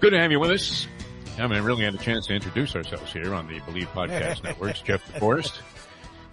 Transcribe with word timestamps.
Good 0.00 0.12
to 0.12 0.18
have 0.18 0.30
you 0.30 0.40
with 0.40 0.50
us. 0.50 0.88
I 1.36 1.42
haven't 1.42 1.62
really 1.62 1.84
had 1.84 1.94
a 1.94 1.98
chance 1.98 2.26
to 2.28 2.34
introduce 2.34 2.74
ourselves 2.74 3.12
here 3.12 3.34
on 3.34 3.46
the 3.46 3.60
Believe 3.60 3.92
Podcast 3.92 4.42
Networks. 4.44 4.80
Jeff 4.80 5.06
DeForest 5.12 5.60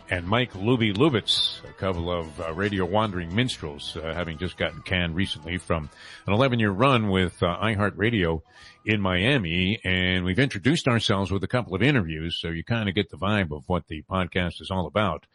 and 0.10 0.26
Mike 0.26 0.54
Luby 0.54 0.96
Lubitz, 0.96 1.62
a 1.70 1.74
couple 1.74 2.10
of 2.10 2.40
uh, 2.40 2.54
radio 2.54 2.86
wandering 2.86 3.36
minstrels, 3.36 3.98
uh, 3.98 4.14
having 4.14 4.38
just 4.38 4.56
gotten 4.56 4.82
canned 4.84 5.16
recently 5.16 5.58
from 5.58 5.90
an 6.28 6.34
11 6.34 6.60
year 6.60 6.72
run 6.72 7.10
with 7.10 7.44
uh, 7.44 7.58
iHeartRadio 7.62 8.42
in 8.86 9.02
Miami. 9.02 9.82
And 9.84 10.24
we've 10.24 10.40
introduced 10.40 10.88
ourselves 10.88 11.30
with 11.30 11.44
a 11.44 11.48
couple 11.48 11.76
of 11.76 11.82
interviews. 11.82 12.38
So 12.40 12.48
you 12.48 12.64
kind 12.64 12.88
of 12.88 12.96
get 12.96 13.10
the 13.10 13.18
vibe 13.18 13.52
of 13.52 13.66
what 13.68 13.88
the 13.88 14.02
podcast 14.10 14.62
is 14.62 14.72
all 14.72 14.88
about. 14.88 15.26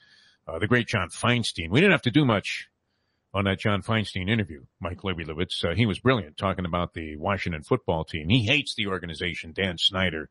Uh, 0.49 0.59
the 0.59 0.67
great 0.67 0.89
John 0.89 1.11
Feinstein. 1.11 1.69
We 1.69 1.81
didn't 1.81 1.93
have 1.93 2.03
to 2.03 2.11
do 2.11 2.25
much 2.25 2.69
on 3.35 3.45
that 3.45 3.59
John 3.59 3.83
Feinstein 3.83 4.29
interview, 4.29 4.65
Mike 4.81 4.99
Lubitz. 4.99 5.65
Uh, 5.65 5.75
he 5.75 5.87
was 5.87 5.99
brilliant 5.99 6.37
talking 6.37 6.65
about 6.65 6.95
the 6.95 7.17
Washington 7.17 7.63
football 7.63 8.05
team. 8.05 8.29
He 8.29 8.45
hates 8.45 8.75
the 8.75 8.89
organization 8.89 9.53
Dan 9.53 9.79
Snyder 9.79 10.29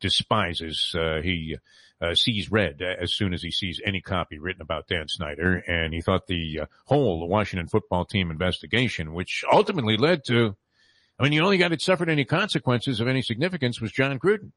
despises. 0.00 0.94
Uh, 0.94 1.22
he 1.22 1.56
uh, 2.00 2.14
sees 2.14 2.50
red 2.50 2.82
as 2.82 3.14
soon 3.14 3.32
as 3.32 3.42
he 3.42 3.50
sees 3.50 3.80
any 3.84 4.00
copy 4.00 4.38
written 4.38 4.60
about 4.60 4.88
Dan 4.88 5.08
Snyder, 5.08 5.58
and 5.66 5.94
he 5.94 6.02
thought 6.02 6.26
the 6.26 6.60
uh, 6.62 6.66
whole 6.84 7.26
Washington 7.28 7.68
football 7.68 8.04
team 8.04 8.30
investigation, 8.30 9.14
which 9.14 9.44
ultimately 9.50 9.96
led 9.96 10.24
to, 10.26 10.56
I 11.18 11.22
mean, 11.22 11.32
the 11.32 11.40
only 11.40 11.58
guy 11.58 11.68
that 11.68 11.80
suffered 11.80 12.10
any 12.10 12.24
consequences 12.24 13.00
of 13.00 13.08
any 13.08 13.22
significance 13.22 13.80
was 13.80 13.92
Jon 13.92 14.18
Gruden, 14.18 14.50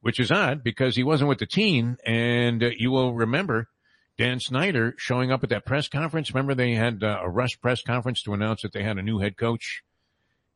which 0.00 0.20
is 0.20 0.30
odd 0.30 0.62
because 0.62 0.94
he 0.94 1.02
wasn't 1.02 1.28
with 1.28 1.40
the 1.40 1.46
team, 1.46 1.96
and 2.06 2.62
uh, 2.62 2.70
you 2.78 2.90
will 2.90 3.12
remember 3.12 3.68
Dan 4.18 4.40
Snyder 4.40 4.94
showing 4.96 5.30
up 5.30 5.42
at 5.42 5.50
that 5.50 5.66
press 5.66 5.88
conference. 5.88 6.32
Remember 6.32 6.54
they 6.54 6.74
had 6.74 7.02
uh, 7.02 7.20
a 7.22 7.28
rush 7.28 7.60
press 7.60 7.82
conference 7.82 8.22
to 8.22 8.32
announce 8.32 8.62
that 8.62 8.72
they 8.72 8.82
had 8.82 8.98
a 8.98 9.02
new 9.02 9.18
head 9.18 9.36
coach, 9.36 9.82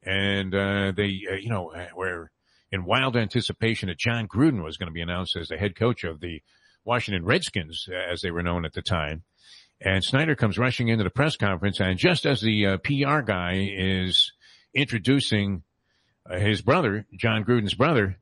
and 0.03 0.55
uh, 0.55 0.92
they, 0.97 1.06
you 1.06 1.50
know, 1.50 1.72
where 1.94 2.31
in 2.72 2.84
wild 2.84 3.16
anticipation 3.16 3.88
that 3.88 3.98
Jon 3.98 4.28
Gruden 4.28 4.62
was 4.62 4.77
going 4.77 4.86
to 4.86 4.92
be 4.92 5.03
announced 5.03 5.36
as 5.36 5.48
the 5.48 5.56
head 5.58 5.77
coach 5.77 6.05
of 6.05 6.20
the 6.20 6.42
Washington 6.84 7.25
Redskins, 7.25 7.88
as 8.11 8.22
they 8.22 8.31
were 8.31 8.42
known 8.42 8.64
at 8.64 8.72
the 8.72 8.83
time. 8.83 9.25
And 9.81 10.05
Snyder 10.05 10.34
comes 10.34 10.58
rushing 10.58 10.88
into 10.88 11.05
the 11.05 11.11
press 11.11 11.36
conference, 11.36 11.81
and 11.81 11.98
just 11.98 12.27
as 12.27 12.41
the 12.41 12.66
uh, 12.66 12.78
PR 12.78 13.20
guy 13.20 13.70
is 13.75 14.33
introducing 14.75 15.62
uh, 16.28 16.38
his 16.38 16.62
brother, 16.62 17.06
Jon 17.16 17.44
Gruden's 17.44 17.75
brother, 17.75 18.19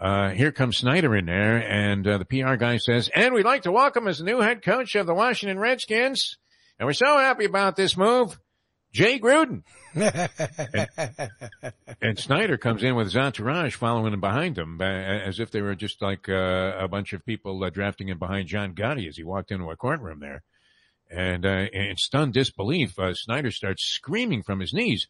uh, 0.00 0.30
here 0.30 0.50
comes 0.50 0.78
Snyder 0.78 1.14
in 1.14 1.26
there, 1.26 1.58
and 1.58 2.06
uh, 2.06 2.18
the 2.18 2.24
PR 2.24 2.54
guy 2.56 2.78
says, 2.78 3.10
"And 3.14 3.34
we'd 3.34 3.44
like 3.44 3.62
to 3.62 3.72
welcome 3.72 4.08
as 4.08 4.18
the 4.18 4.24
new 4.24 4.40
head 4.40 4.62
coach 4.62 4.94
of 4.94 5.06
the 5.06 5.14
Washington 5.14 5.58
Redskins, 5.58 6.38
and 6.78 6.86
we're 6.86 6.94
so 6.94 7.18
happy 7.18 7.44
about 7.44 7.76
this 7.76 7.96
move, 7.96 8.38
Jay 8.92 9.18
Gruden." 9.18 9.62
and, 9.94 11.30
and, 12.00 12.18
Snyder 12.18 12.56
comes 12.56 12.82
in 12.82 12.94
with 12.94 13.08
his 13.08 13.16
entourage 13.16 13.74
following 13.74 14.14
him 14.14 14.20
behind 14.20 14.56
him, 14.56 14.80
as 14.80 15.38
if 15.38 15.50
they 15.50 15.60
were 15.60 15.74
just 15.74 16.00
like 16.00 16.28
uh, 16.28 16.72
a 16.78 16.88
bunch 16.88 17.12
of 17.12 17.26
people 17.26 17.62
uh, 17.62 17.68
drafting 17.70 18.08
him 18.08 18.18
behind 18.18 18.48
John 18.48 18.74
Gotti 18.74 19.06
as 19.06 19.16
he 19.16 19.24
walked 19.24 19.50
into 19.50 19.70
a 19.70 19.76
courtroom 19.76 20.20
there. 20.20 20.42
And 21.10 21.44
uh, 21.44 21.66
in 21.72 21.96
stunned 21.96 22.32
disbelief, 22.32 22.98
uh, 22.98 23.14
Snyder 23.14 23.50
starts 23.50 23.84
screaming 23.84 24.44
from 24.44 24.60
his 24.60 24.72
knees, 24.72 25.08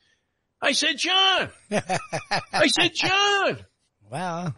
I 0.63 0.73
said, 0.73 0.99
John! 0.99 1.51
I 1.71 2.67
said, 2.67 2.93
John! 2.95 3.59
Well, 4.11 4.55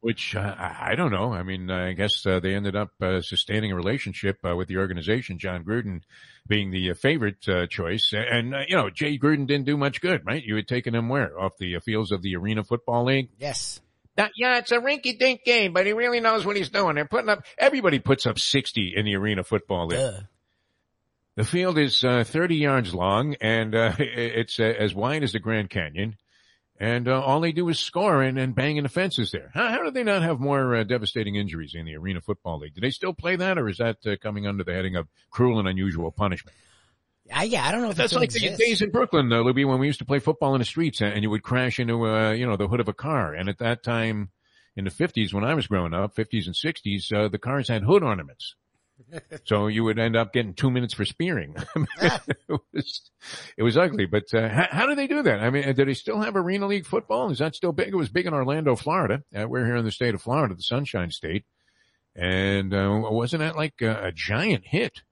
which 0.00 0.34
uh, 0.34 0.54
I 0.58 0.94
don't 0.96 1.10
know. 1.10 1.32
I 1.32 1.42
mean, 1.42 1.70
I 1.70 1.92
guess 1.92 2.24
uh, 2.26 2.40
they 2.40 2.54
ended 2.54 2.76
up 2.76 2.90
uh, 3.00 3.20
sustaining 3.20 3.72
a 3.72 3.76
relationship 3.76 4.38
uh, 4.44 4.56
with 4.56 4.68
the 4.68 4.78
organization. 4.78 5.38
Jon 5.38 5.64
Gruden 5.64 6.02
being 6.46 6.70
the 6.70 6.90
uh, 6.90 6.94
favorite 6.94 7.48
uh, 7.48 7.66
choice, 7.66 8.12
and 8.12 8.54
you 8.68 8.76
know, 8.76 8.90
Jay 8.90 9.18
Gruden 9.18 9.46
didn't 9.46 9.66
do 9.66 9.76
much 9.76 10.00
good, 10.00 10.24
right? 10.24 10.42
You 10.42 10.56
had 10.56 10.68
taken 10.68 10.94
him 10.94 11.08
where 11.08 11.38
off 11.38 11.52
the 11.58 11.78
fields 11.80 12.12
of 12.12 12.22
the 12.22 12.36
Arena 12.36 12.64
Football 12.64 13.04
League. 13.06 13.30
Yes. 13.38 13.80
That, 14.16 14.30
yeah, 14.36 14.58
it's 14.58 14.70
a 14.70 14.78
rinky-dink 14.78 15.42
game, 15.44 15.72
but 15.72 15.86
he 15.86 15.92
really 15.92 16.20
knows 16.20 16.46
what 16.46 16.56
he's 16.56 16.68
doing. 16.68 16.94
They're 16.94 17.04
putting 17.04 17.28
up. 17.28 17.44
Everybody 17.58 17.98
puts 17.98 18.26
up 18.26 18.38
sixty 18.38 18.94
in 18.94 19.04
the 19.04 19.16
Arena 19.16 19.42
Football 19.42 19.88
League. 19.88 19.98
Duh. 19.98 20.20
The 21.36 21.42
field 21.42 21.78
is 21.78 22.00
30 22.00 22.54
yards 22.54 22.94
long, 22.94 23.34
and 23.40 23.74
it's 23.74 24.60
as 24.60 24.94
wide 24.94 25.24
as 25.24 25.32
the 25.32 25.40
Grand 25.40 25.68
Canyon 25.68 26.16
and 26.78 27.08
uh, 27.08 27.20
all 27.20 27.40
they 27.40 27.52
do 27.52 27.68
is 27.68 27.78
score 27.78 28.22
and, 28.22 28.38
and 28.38 28.54
bang 28.54 28.76
in 28.76 28.82
the 28.82 28.88
fences 28.88 29.30
there. 29.30 29.50
How, 29.54 29.68
how 29.68 29.82
do 29.84 29.90
they 29.90 30.02
not 30.02 30.22
have 30.22 30.40
more 30.40 30.76
uh, 30.76 30.84
devastating 30.84 31.36
injuries 31.36 31.74
in 31.74 31.86
the 31.86 31.96
Arena 31.96 32.20
Football 32.20 32.58
League? 32.58 32.74
Do 32.74 32.80
they 32.80 32.90
still 32.90 33.12
play 33.14 33.36
that, 33.36 33.58
or 33.58 33.68
is 33.68 33.78
that 33.78 33.98
uh, 34.06 34.16
coming 34.20 34.46
under 34.46 34.64
the 34.64 34.72
heading 34.72 34.96
of 34.96 35.08
cruel 35.30 35.58
and 35.58 35.68
unusual 35.68 36.10
punishment? 36.10 36.56
I, 37.32 37.44
yeah, 37.44 37.66
I 37.66 37.72
don't 37.72 37.82
know 37.82 37.90
if 37.90 37.96
that's 37.96 38.12
like 38.12 38.24
exist. 38.24 38.58
the 38.58 38.64
days 38.64 38.82
in 38.82 38.90
Brooklyn, 38.90 39.32
uh, 39.32 39.40
Libby, 39.40 39.64
when 39.64 39.78
we 39.78 39.86
used 39.86 40.00
to 40.00 40.04
play 40.04 40.18
football 40.18 40.54
in 40.54 40.58
the 40.58 40.64
streets, 40.66 41.00
and 41.00 41.22
you 41.22 41.30
would 41.30 41.42
crash 41.42 41.80
into, 41.80 42.06
uh, 42.06 42.32
you 42.32 42.46
know, 42.46 42.56
the 42.56 42.68
hood 42.68 42.80
of 42.80 42.88
a 42.88 42.92
car. 42.92 43.32
And 43.32 43.48
at 43.48 43.58
that 43.58 43.82
time, 43.82 44.30
in 44.76 44.84
the 44.84 44.90
fifties, 44.90 45.32
when 45.32 45.44
I 45.44 45.54
was 45.54 45.66
growing 45.66 45.94
up, 45.94 46.14
fifties 46.14 46.46
and 46.46 46.54
sixties, 46.54 47.10
uh, 47.14 47.28
the 47.28 47.38
cars 47.38 47.68
had 47.68 47.82
hood 47.82 48.02
ornaments 48.02 48.56
so 49.44 49.66
you 49.66 49.84
would 49.84 49.98
end 49.98 50.16
up 50.16 50.32
getting 50.32 50.54
two 50.54 50.70
minutes 50.70 50.94
for 50.94 51.04
spearing. 51.04 51.54
it, 52.00 52.60
was, 52.72 53.10
it 53.56 53.62
was 53.62 53.76
ugly, 53.76 54.06
but 54.06 54.32
uh, 54.34 54.48
how, 54.48 54.66
how, 54.70 54.86
do 54.86 54.94
they 54.94 55.06
do 55.06 55.22
that? 55.22 55.40
I 55.40 55.50
mean, 55.50 55.74
do 55.74 55.84
they 55.84 55.94
still 55.94 56.20
have 56.20 56.36
Arena 56.36 56.66
League 56.66 56.86
football? 56.86 57.30
Is 57.30 57.38
that 57.38 57.54
still 57.54 57.72
big? 57.72 57.88
It 57.88 57.96
was 57.96 58.08
big 58.08 58.26
in 58.26 58.34
Orlando, 58.34 58.76
Florida. 58.76 59.22
Uh, 59.34 59.46
we're 59.48 59.64
here 59.64 59.76
in 59.76 59.84
the 59.84 59.92
state 59.92 60.14
of 60.14 60.22
Florida, 60.22 60.54
the 60.54 60.62
Sunshine 60.62 61.10
State. 61.10 61.44
And 62.16 62.72
uh, 62.72 63.00
wasn't 63.02 63.40
that 63.40 63.56
like 63.56 63.74
a, 63.82 64.06
a 64.06 64.12
giant 64.12 64.64
hit 64.66 65.02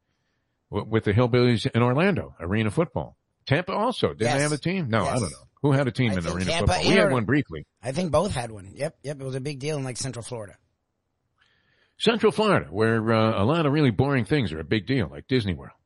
w- 0.71 0.89
with 0.89 1.05
the 1.05 1.13
Hillbillies 1.13 1.67
in 1.67 1.83
Orlando, 1.83 2.35
Arena 2.39 2.71
football? 2.71 3.17
Tampa 3.47 3.73
also. 3.73 4.09
Did 4.09 4.23
yes. 4.23 4.37
they 4.37 4.43
have 4.43 4.53
a 4.53 4.59
team? 4.59 4.89
No, 4.89 5.03
yes. 5.03 5.17
I 5.17 5.19
don't 5.19 5.31
know. 5.31 5.49
Who 5.63 5.73
had 5.73 5.87
a 5.89 5.93
team 5.93 6.13
I 6.13 6.15
in 6.15 6.27
Arena 6.27 6.45
Tampa 6.45 6.73
football? 6.73 6.91
We 6.91 6.97
had 6.97 7.13
one 7.13 7.25
briefly. 7.25 7.67
I 7.83 7.93
think 7.93 8.13
both 8.13 8.33
had 8.33 8.51
one. 8.51 8.73
Yep, 8.75 8.99
yep. 9.03 9.21
It 9.21 9.25
was 9.25 9.35
a 9.35 9.41
big 9.41 9.59
deal 9.59 9.79
in 9.79 9.85
like 9.85 9.97
Central 9.97 10.23
Florida. 10.23 10.57
Central 11.99 12.33
Florida, 12.33 12.67
where 12.71 13.13
uh, 13.13 13.43
a 13.43 13.45
lot 13.45 13.67
of 13.67 13.73
really 13.73 13.91
boring 13.91 14.25
things 14.25 14.53
are 14.53 14.61
a 14.61 14.65
big 14.65 14.87
deal, 14.87 15.09
like 15.09 15.29
Disney 15.29 15.55
World. 15.55 15.77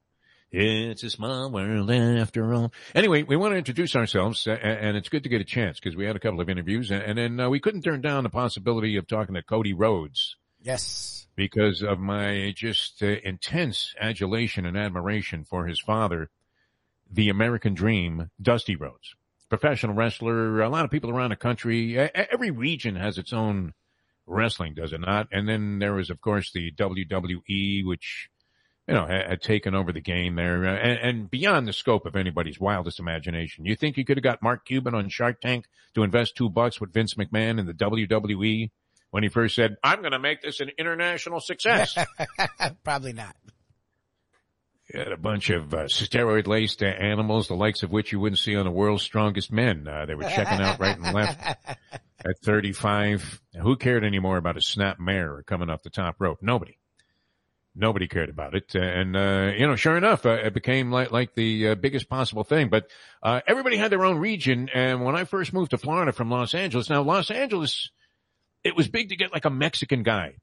It's 0.53 1.03
a 1.03 1.11
small 1.11 1.51
world 1.51 1.91
after 1.91 2.55
all. 2.55 2.73
Anyway, 2.95 3.25
we 3.25 3.37
want 3.37 3.53
to 3.53 3.59
introduce 3.59 3.97
ourselves, 3.97 4.47
uh, 4.47 4.53
and 4.53 4.97
it's 4.97 5.09
good 5.09 5.25
to 5.25 5.29
get 5.29 5.41
a 5.41 5.45
chance 5.45 5.79
because 5.79 5.97
we 5.97 6.07
had 6.07 6.17
a 6.17 6.21
couple 6.21 6.41
of 6.41 6.49
interviews, 6.49 6.91
and 6.91 7.19
then 7.19 7.41
uh, 7.41 7.51
we 7.51 7.61
couldn't 7.61 7.83
turn 7.83 8.01
down 8.01 8.23
the 8.23 8.31
possibility 8.31 8.97
of 8.97 9.07
talking 9.07 9.35
to 9.35 9.43
Cody 9.43 9.75
Rhodes. 9.75 10.37
Yes. 10.63 11.27
Because 11.35 11.83
of 11.83 11.99
my 11.99 12.55
just 12.57 13.03
uh, 13.03 13.17
intense 13.25 13.95
adulation 14.01 14.65
and 14.65 14.77
admiration 14.77 15.45
for 15.45 15.67
his 15.67 15.81
father, 15.81 16.31
the 17.11 17.29
American 17.29 17.75
Dream, 17.75 18.31
Dusty 18.41 18.77
Rhodes. 18.77 19.15
Professional 19.49 19.95
wrestler, 19.95 20.63
a 20.63 20.69
lot 20.69 20.85
of 20.85 20.91
people 20.91 21.11
around 21.11 21.31
the 21.31 21.37
country, 21.37 21.99
every 21.99 22.51
region 22.51 22.97
has 22.97 23.19
its 23.19 23.33
own 23.33 23.75
wrestling, 24.27 24.75
does 24.75 24.93
it 24.93 25.01
not? 25.01 25.29
And 25.33 25.49
then 25.49 25.79
there 25.79 25.95
was, 25.95 26.11
of 26.11 26.21
course, 26.21 26.53
the 26.53 26.73
WWE, 26.73 27.85
which, 27.85 28.29
you 28.89 28.95
know, 28.95 29.07
had, 29.07 29.29
had 29.29 29.43
taken 29.43 29.75
over 29.75 29.93
the 29.93 30.01
game 30.01 30.37
there 30.37 30.65
and, 30.65 30.99
and, 30.99 31.31
beyond 31.31 31.67
the 31.67 31.73
scope 31.73 32.07
of 32.07 32.17
anybody's 32.17 32.61
wildest 32.61 32.99
imagination. 32.99 33.65
You 33.65 33.77
think 33.77 33.97
you 33.97 34.05
could 34.05 34.17
have 34.17 34.25
got 34.25 34.43
Mark 34.43 34.67
Cuban 34.67 34.95
on 34.95 35.09
Shark 35.09 35.41
Tank 35.41 35.67
to 35.95 36.03
invest 36.03 36.37
two 36.37 36.51
bucks 36.51 36.81
with 36.81 36.93
Vince 36.93 37.15
McMahon 37.15 37.59
in 37.59 37.67
the 37.67 37.75
WWE 37.75 38.71
when 39.11 39.23
he 39.23 39.29
first 39.29 39.55
said, 39.55 39.77
I'm 39.83 40.01
going 40.01 40.13
to 40.13 40.19
make 40.19 40.43
this 40.43 40.61
an 40.61 40.71
international 40.79 41.41
success? 41.41 41.97
Probably 42.85 43.13
not. 43.13 43.37
Had 44.93 45.11
a 45.11 45.17
bunch 45.17 45.51
of 45.51 45.75
uh, 45.75 45.85
steroid 45.87 46.47
laced 46.47 46.83
uh, 46.83 46.87
animals, 46.87 47.49
the 47.49 47.55
likes 47.55 47.83
of 47.83 47.91
which 47.91 48.13
you 48.13 48.21
wouldn't 48.21 48.39
see 48.39 48.55
on 48.55 48.65
the 48.65 48.71
world's 48.71 49.03
strongest 49.03 49.51
men. 49.51 49.87
Uh, 49.89 50.07
they 50.07 50.15
were 50.15 50.23
checking 50.23 50.61
out 50.65 50.79
right 50.79 50.97
and 50.97 51.13
left 51.13 51.41
at 52.25 52.39
35. 52.45 53.43
Who 53.61 53.77
cared 53.77 54.05
anymore 54.05 54.37
about 54.37 54.57
a 54.57 54.63
snap 54.63 55.01
mare 55.01 55.43
coming 55.45 55.71
off 55.71 55.83
the 55.83 55.91
top 55.91 56.17
rope? 56.21 56.39
Nobody. 56.41 56.79
nobody 57.75 58.07
cared 58.07 58.31
about 58.31 58.55
it. 58.55 58.75
And, 58.77 59.17
uh, 59.17 59.53
you 59.57 59.67
know, 59.67 59.75
sure 59.75 59.97
enough, 59.97 60.25
uh, 60.25 60.31
it 60.31 60.55
became 60.55 60.93
like, 60.93 61.11
like 61.11 61.35
the 61.35 61.71
uh, 61.71 61.75
biggest 61.75 62.09
possible 62.09 62.45
thing. 62.45 62.69
But, 62.69 62.89
uh, 63.23 63.41
everybody 63.47 63.77
had 63.77 63.91
their 63.91 64.05
own 64.05 64.19
region. 64.19 64.69
And 64.73 65.05
when 65.05 65.17
I 65.17 65.25
first 65.25 65.53
moved 65.53 65.73
to 65.73 65.79
Florida 65.79 66.13
from 66.13 66.31
Los 66.31 66.55
Angeles, 66.55 66.89
now 66.89 67.03
Los 67.03 67.31
Angeles, 67.33 67.91
it 68.63 68.77
was 68.77 68.87
big 68.89 69.09
to 69.09 69.17
get 69.17 69.33
like 69.33 69.45
a 69.47 69.51
Mexican 69.51 70.05
guy 70.05 70.37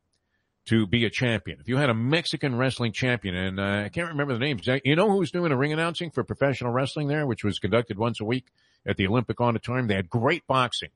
to 0.66 0.88
be 0.88 1.06
a 1.06 1.10
champion. 1.10 1.60
If 1.60 1.68
you 1.68 1.78
had 1.78 1.90
a 1.90 1.94
Mexican 1.94 2.56
wrestling 2.56 2.94
champion, 2.94 3.36
and 3.36 3.60
uh, 3.60 3.84
I 3.86 3.90
can't 3.90 4.10
remember 4.10 4.34
the 4.34 4.40
names, 4.40 4.68
you 4.86 4.96
know 4.96 5.10
who 5.10 5.18
was 5.18 5.32
doing 5.32 5.50
the 5.50 5.58
ring 5.58 5.74
announcing 5.74 6.10
for 6.10 6.24
professional 6.24 6.72
wrestling 6.72 7.08
there, 7.08 7.28
which 7.28 7.44
was 7.44 7.60
conducted 7.60 7.98
once 7.98 8.22
a 8.22 8.26
week 8.26 8.46
at 8.86 8.98
the 8.98 9.08
Olympic 9.08 9.42
Auditorium. 9.42 9.88
They 9.88 9.96
had 9.96 10.10
great 10.10 10.48
boxing 10.48 10.90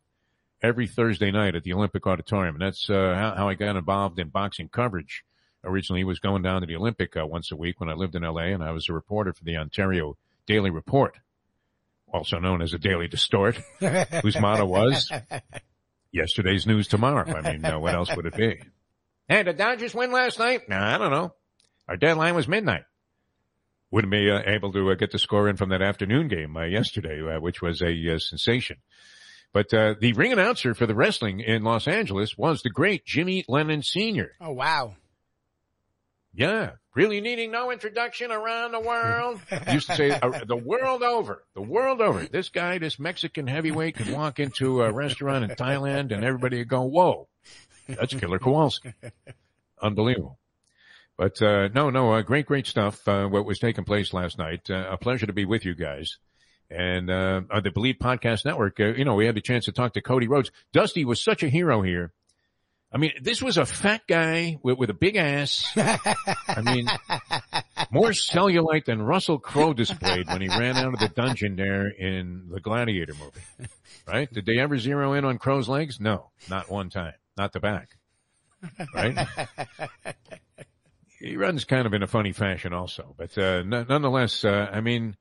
every 0.62 0.88
Thursday 0.88 1.32
night 1.32 1.56
at 1.56 1.64
the 1.64 1.74
Olympic 1.74 2.08
Auditorium, 2.08 2.56
and 2.56 2.62
that's 2.62 2.90
uh, 2.90 3.14
how, 3.16 3.36
how 3.36 3.50
I 3.50 3.56
got 3.56 3.76
involved 3.76 4.20
in 4.20 4.30
boxing 4.30 4.70
coverage. 4.70 5.24
Originally, 5.64 6.04
was 6.04 6.20
going 6.20 6.44
down 6.44 6.62
to 6.62 6.68
the 6.68 6.76
Olympic 6.76 7.18
uh, 7.18 7.26
once 7.26 7.52
a 7.52 7.56
week 7.56 7.80
when 7.80 7.90
I 7.90 7.94
lived 7.94 8.16
in 8.16 8.22
LA, 8.22 8.54
and 8.54 8.64
I 8.64 8.72
was 8.72 8.88
a 8.88 8.94
reporter 8.94 9.34
for 9.34 9.44
the 9.44 9.58
Ontario 9.58 10.16
Daily 10.46 10.70
Report, 10.70 11.18
also 12.14 12.40
known 12.40 12.62
as 12.62 12.72
the 12.72 12.78
Daily 12.78 13.08
Distort, 13.08 13.60
whose 14.22 14.40
motto 14.40 14.66
was 14.66 15.12
"Yesterday's 16.12 16.66
news 16.66 16.88
tomorrow." 16.88 17.36
I 17.36 17.42
mean, 17.52 17.66
uh, 17.66 17.80
what 17.80 17.96
else 17.96 18.16
would 18.16 18.28
it 18.28 18.36
be? 18.36 18.62
Hey, 19.28 19.44
did 19.44 19.58
Dodgers 19.58 19.94
win 19.94 20.14
last 20.14 20.40
night? 20.40 20.70
No, 20.70 20.78
I 20.78 20.98
don't 20.98 21.12
know. 21.12 21.34
Our 21.90 21.98
deadline 21.98 22.34
was 22.34 22.48
midnight. 22.48 22.84
Wouldn't 23.92 24.12
be 24.12 24.30
uh, 24.32 24.42
able 24.46 24.72
to 24.72 24.92
uh, 24.92 24.96
get 24.96 25.12
the 25.12 25.20
score 25.20 25.50
in 25.50 25.58
from 25.58 25.70
that 25.70 25.82
afternoon 25.82 26.30
game 26.30 26.56
uh, 26.56 26.64
yesterday, 26.64 27.22
uh, 27.22 27.40
which 27.40 27.62
was 27.62 27.82
a 27.82 28.16
uh, 28.16 28.20
sensation. 28.20 28.78
But 29.54 29.74
uh, 29.74 29.96
the 30.00 30.14
ring 30.14 30.32
announcer 30.32 30.74
for 30.74 30.86
the 30.86 30.96
wrestling 30.96 31.42
in 31.42 31.64
Los 31.64 31.88
Angeles 31.88 32.38
was 32.38 32.62
the 32.62 32.70
great 32.70 33.06
Jimmy 33.06 33.44
Lennon 33.48 33.82
Sr. 33.82 34.32
Oh 34.40 34.52
wow! 34.52 34.96
Yeah, 36.34 36.72
really 36.96 37.22
needing 37.22 37.52
no 37.52 37.72
introduction 37.72 38.32
around 38.32 38.74
the 38.74 38.80
world. 38.80 39.42
used 39.72 39.88
to 39.88 39.96
say 39.96 40.12
uh, 40.12 40.44
the 40.46 40.58
world 40.58 41.02
over, 41.02 41.44
the 41.54 41.62
world 41.62 42.02
over. 42.02 42.24
This 42.26 42.50
guy, 42.50 42.78
this 42.78 43.00
Mexican 43.00 43.48
heavyweight, 43.48 43.96
could 43.96 44.12
walk 44.12 44.40
into 44.40 44.84
a 44.84 44.92
restaurant 44.92 45.50
in 45.50 45.58
Thailand 45.58 46.12
and 46.12 46.24
everybody 46.24 46.60
would 46.60 46.70
go, 46.70 46.84
"Whoa, 46.84 47.30
that's 47.88 48.14
Killer 48.14 48.40
Kowalski. 48.40 48.94
Unbelievable. 49.82 50.40
But, 51.18 51.42
uh, 51.42 51.70
no, 51.74 51.90
no, 51.90 52.14
uh, 52.14 52.22
great, 52.22 52.46
great 52.46 52.68
stuff, 52.68 53.08
uh, 53.08 53.26
what 53.26 53.46
was 53.46 53.58
taking 53.58 53.86
place 53.86 54.14
last 54.14 54.38
night. 54.38 54.70
Uh, 54.70 54.92
a 54.92 54.98
pleasure 54.98 55.26
to 55.26 55.34
be 55.34 55.46
with 55.46 55.66
you 55.66 55.74
guys. 55.74 56.18
And, 56.70 57.10
uh, 57.10 57.42
the 57.64 57.72
Believe 57.72 57.96
Podcast 58.00 58.46
Network, 58.46 58.80
uh, 58.80 58.94
you 58.94 59.04
know, 59.04 59.16
we 59.16 59.26
had 59.26 59.36
the 59.36 59.42
chance 59.42 59.66
to 59.66 59.72
talk 59.72 59.94
to 59.94 60.02
Cody 60.02 60.28
Rhodes. 60.28 60.52
Dusty 60.74 61.06
was 61.06 61.20
such 61.20 61.42
a 61.42 61.50
hero 61.50 61.82
here. 61.82 62.14
I 62.92 63.00
mean, 63.00 63.12
this 63.22 63.42
was 63.42 63.58
a 63.58 63.66
fat 63.66 64.02
guy 64.08 64.60
with, 64.62 64.78
with 64.78 64.90
a 64.92 64.94
big 64.94 65.16
ass. 65.16 65.66
I 65.76 66.62
mean, 66.64 66.88
more 67.92 68.12
cellulite 68.12 68.86
than 68.86 69.02
Russell 69.02 69.40
Crowe 69.40 69.74
displayed 69.74 70.28
when 70.28 70.42
he 70.42 70.48
ran 70.48 70.78
out 70.78 70.94
of 70.94 71.00
the 71.00 71.10
dungeon 71.10 71.56
there 71.56 71.88
in 71.88 72.48
the 72.50 72.62
Gladiator 72.62 73.14
movie. 73.14 73.70
Right? 74.08 74.32
Did 74.32 74.46
they 74.46 74.60
ever 74.60 74.78
zero 74.78 75.14
in 75.14 75.26
on 75.26 75.38
Crowe's 75.38 75.68
legs? 75.68 76.00
No, 76.00 76.30
not 76.50 76.70
one 76.70 76.90
time 76.90 77.16
not 77.38 77.54
the 77.54 77.60
back. 77.60 77.90
Right? 78.94 79.28
he 81.20 81.36
runs 81.36 81.66
kind 81.66 81.86
of 81.86 81.94
in 81.94 82.04
a 82.04 82.08
funny 82.08 82.32
fashion 82.32 82.74
also, 82.74 83.16
but, 83.18 83.38
uh, 83.38 83.64
n- 83.64 83.86
nonetheless, 83.88 84.44
uh, 84.44 84.70
I 84.72 84.82
mean, 84.82 85.16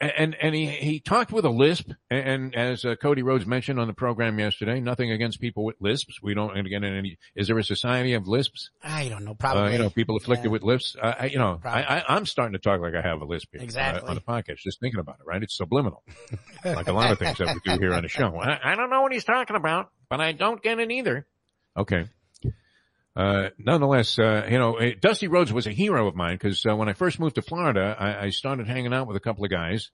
and, 0.00 0.36
and 0.40 0.54
he, 0.54 0.66
he 0.66 1.00
talked 1.00 1.32
with 1.32 1.44
a 1.44 1.50
lisp 1.50 1.90
and, 2.08 2.28
and 2.28 2.54
as 2.54 2.84
uh, 2.84 2.94
Cody 2.94 3.22
Rhodes 3.22 3.46
mentioned 3.46 3.80
on 3.80 3.88
the 3.88 3.92
program 3.92 4.38
yesterday, 4.38 4.78
nothing 4.80 5.10
against 5.10 5.40
people 5.40 5.64
with 5.64 5.74
lisps. 5.80 6.22
We 6.22 6.34
don't 6.34 6.54
get 6.54 6.84
in 6.84 6.84
any, 6.84 7.18
is 7.34 7.48
there 7.48 7.58
a 7.58 7.64
society 7.64 8.14
of 8.14 8.28
lisps? 8.28 8.70
I 8.82 9.08
don't 9.08 9.24
know. 9.24 9.34
Probably. 9.34 9.62
Uh, 9.62 9.68
you 9.70 9.78
know, 9.78 9.90
people 9.90 10.16
afflicted 10.16 10.46
yeah. 10.46 10.52
with 10.52 10.62
lisps. 10.62 10.96
I, 11.02 11.26
you 11.26 11.38
know, 11.38 11.60
I, 11.64 12.04
I, 12.08 12.16
am 12.16 12.26
starting 12.26 12.52
to 12.52 12.60
talk 12.60 12.80
like 12.80 12.94
I 12.94 13.02
have 13.02 13.22
a 13.22 13.24
lisp 13.24 13.48
here 13.52 13.60
exactly. 13.60 14.06
uh, 14.06 14.10
on 14.10 14.14
the 14.14 14.20
podcast, 14.20 14.58
just 14.58 14.78
thinking 14.78 15.00
about 15.00 15.16
it, 15.20 15.26
right? 15.26 15.42
It's 15.42 15.56
subliminal. 15.56 16.04
like 16.64 16.86
a 16.86 16.92
lot 16.92 17.10
of 17.10 17.18
things 17.18 17.38
that 17.38 17.52
we 17.54 17.72
do 17.74 17.80
here 17.80 17.92
on 17.92 18.02
the 18.02 18.08
show. 18.08 18.36
I, 18.40 18.60
I 18.62 18.74
don't 18.76 18.90
know 18.90 19.02
what 19.02 19.12
he's 19.12 19.24
talking 19.24 19.56
about, 19.56 19.90
but 20.08 20.20
I 20.20 20.30
don't 20.30 20.62
get 20.62 20.78
it 20.78 20.92
either. 20.92 21.26
Okay. 21.76 22.04
Uh, 23.14 23.50
nonetheless, 23.58 24.18
uh, 24.18 24.46
you 24.50 24.58
know, 24.58 24.78
Dusty 25.00 25.28
Rhodes 25.28 25.52
was 25.52 25.66
a 25.66 25.70
hero 25.70 26.08
of 26.08 26.14
mine 26.14 26.34
because 26.34 26.64
uh, 26.64 26.74
when 26.74 26.88
I 26.88 26.94
first 26.94 27.20
moved 27.20 27.34
to 27.34 27.42
Florida, 27.42 27.94
I, 27.98 28.26
I, 28.26 28.30
started 28.30 28.66
hanging 28.66 28.94
out 28.94 29.06
with 29.06 29.18
a 29.18 29.20
couple 29.20 29.44
of 29.44 29.50
guys, 29.50 29.90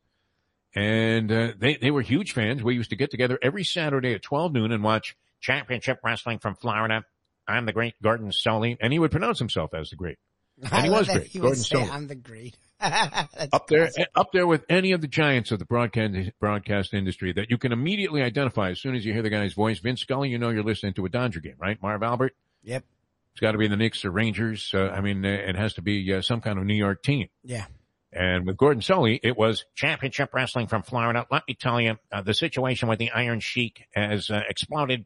and 0.77 1.31
uh, 1.33 1.53
they 1.59 1.77
they 1.77 1.91
were 1.91 2.03
huge 2.03 2.33
fans. 2.33 2.63
We 2.63 2.77
used 2.77 2.91
to 2.91 2.97
get 2.97 3.11
together 3.11 3.37
every 3.43 3.65
Saturday 3.65 4.15
at 4.15 4.23
twelve 4.23 4.53
noon 4.53 4.71
and 4.71 4.85
watch 4.85 5.17
Championship 5.41 5.99
Wrestling 6.05 6.39
from 6.39 6.55
Florida. 6.55 7.03
I'm 7.49 7.67
the 7.67 7.73
great 7.73 7.95
Gordon 8.01 8.31
Solie, 8.31 8.77
and 8.81 8.93
he 8.93 9.01
would 9.01 9.11
pronounce 9.11 9.41
himself 9.41 9.75
as 9.75 9.91
the 9.91 9.97
great, 9.97 10.19
and 10.63 10.85
he 10.85 10.91
was 10.91 11.09
great. 11.09 11.27
He 11.27 11.39
Gordon. 11.39 11.91
I'm 11.91 12.07
the 12.07 12.15
great. 12.15 12.57
up 12.81 13.67
there, 13.67 13.91
up 14.15 14.31
there 14.33 14.47
with 14.47 14.65
any 14.69 14.93
of 14.93 15.01
the 15.01 15.09
giants 15.09 15.51
of 15.51 15.59
the 15.59 15.65
broadcast 15.65 16.31
broadcast 16.39 16.95
industry 16.95 17.33
that 17.33 17.51
you 17.51 17.59
can 17.59 17.73
immediately 17.73 18.23
identify 18.23 18.71
as 18.71 18.81
soon 18.81 18.95
as 18.95 19.05
you 19.05 19.13
hear 19.13 19.23
the 19.23 19.31
guy's 19.31 19.53
voice. 19.53 19.81
Vince 19.81 20.01
Scully, 20.01 20.29
you 20.29 20.39
know 20.39 20.51
you're 20.51 20.63
listening 20.63 20.95
to 20.95 21.05
a 21.05 21.09
Dodger 21.09 21.41
game, 21.41 21.57
right? 21.59 21.81
Marv 21.83 22.03
Albert. 22.03 22.37
Yep. 22.63 22.85
It's 23.33 23.41
got 23.41 23.53
to 23.53 23.59
be 23.59 23.69
the 23.69 23.77
Knicks 23.77 24.05
or 24.05 24.11
Rangers. 24.11 24.73
Uh, 24.75 24.89
I 24.89 25.01
mean, 25.01 25.25
uh, 25.25 25.29
it 25.29 25.57
has 25.57 25.75
to 25.75 25.83
be 25.83 26.13
uh, 26.13 26.23
some 26.23 26.41
kind 26.41 26.59
of 26.59 26.65
New 26.65 26.75
York 26.75 27.03
team. 27.03 27.29
Yeah. 27.45 27.67
And 28.13 28.47
with 28.47 28.57
Gordon 28.57 28.83
Solie, 28.83 29.21
it 29.23 29.37
was 29.37 29.65
championship 29.75 30.33
wrestling 30.33 30.67
from 30.67 30.83
Florida. 30.83 31.27
Let 31.31 31.45
me 31.47 31.55
tell 31.55 31.81
you, 31.81 31.99
uh, 32.11 32.23
the 32.23 32.35
situation 32.35 32.89
with 32.89 32.99
the 32.99 33.11
Iron 33.11 33.41
Sheik 33.41 33.85
has 33.93 34.31
uh, 34.31 34.41
exploded 34.49 35.05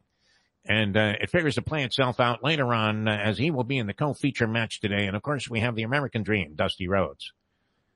and 0.65 0.95
uh, 0.95 1.13
it 1.19 1.29
figures 1.29 1.55
to 1.55 1.61
play 1.61 1.83
itself 1.83 2.19
out 2.19 2.43
later 2.43 2.73
on 2.73 3.07
uh, 3.07 3.11
as 3.11 3.37
he 3.37 3.51
will 3.51 3.63
be 3.63 3.77
in 3.77 3.87
the 3.87 3.93
co-feature 3.93 4.47
match 4.47 4.79
today. 4.79 5.05
And 5.05 5.15
of 5.15 5.21
course, 5.21 5.49
we 5.49 5.59
have 5.59 5.75
the 5.75 5.83
American 5.83 6.23
Dream, 6.23 6.53
Dusty 6.55 6.87
Rhodes. 6.87 7.33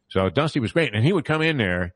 So 0.09 0.29
Dusty 0.29 0.59
was 0.59 0.71
great, 0.71 0.93
and 0.93 1.03
he 1.03 1.13
would 1.13 1.25
come 1.25 1.41
in 1.41 1.57
there, 1.57 1.93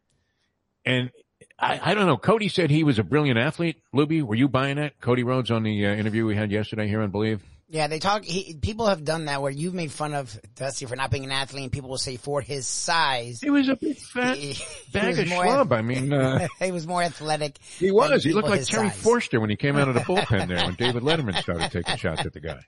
and 0.85 1.11
I, 1.57 1.91
I 1.91 1.93
don't 1.93 2.07
know. 2.07 2.17
Cody 2.17 2.49
said 2.49 2.69
he 2.69 2.83
was 2.83 2.99
a 2.99 3.03
brilliant 3.03 3.39
athlete. 3.39 3.81
Luby, 3.93 4.21
were 4.21 4.35
you 4.35 4.47
buying 4.47 4.77
that? 4.77 4.99
Cody 4.99 5.23
Rhodes 5.23 5.51
on 5.51 5.63
the 5.63 5.85
uh, 5.85 5.93
interview 5.93 6.25
we 6.25 6.35
had 6.35 6.51
yesterday 6.51 6.87
here 6.87 7.01
on 7.01 7.11
Believe. 7.11 7.41
Yeah, 7.71 7.87
they 7.87 7.99
talk. 7.99 8.25
He, 8.25 8.53
people 8.61 8.87
have 8.87 9.05
done 9.05 9.25
that 9.25 9.41
where 9.41 9.49
you've 9.49 9.73
made 9.73 9.93
fun 9.93 10.13
of 10.13 10.37
Dusty 10.55 10.85
for 10.85 10.97
not 10.97 11.09
being 11.09 11.23
an 11.23 11.31
athlete, 11.31 11.63
and 11.63 11.71
people 11.71 11.89
will 11.89 11.97
say 11.97 12.17
for 12.17 12.41
his 12.41 12.67
size, 12.67 13.39
he 13.39 13.49
was 13.49 13.69
a 13.69 13.77
big 13.77 13.95
fat 13.95 14.35
he, 14.35 14.61
bag 14.91 15.15
he 15.15 15.21
of 15.21 15.27
schlub. 15.29 15.71
I 15.71 15.81
mean, 15.81 16.11
uh, 16.11 16.49
he 16.59 16.73
was 16.73 16.85
more 16.85 17.01
athletic. 17.01 17.57
He 17.79 17.89
was. 17.89 18.25
He 18.25 18.33
looked 18.33 18.49
like 18.49 18.65
Terry 18.65 18.89
size. 18.89 19.01
Forster 19.01 19.39
when 19.39 19.49
he 19.49 19.55
came 19.55 19.77
out 19.77 19.87
of 19.87 19.93
the 19.93 19.99
bullpen 20.01 20.49
there 20.49 20.65
when 20.65 20.75
David 20.75 21.03
Letterman 21.03 21.41
started 21.41 21.71
taking 21.71 21.95
shots 21.95 22.25
at 22.25 22.33
the 22.33 22.41
guy. 22.41 22.65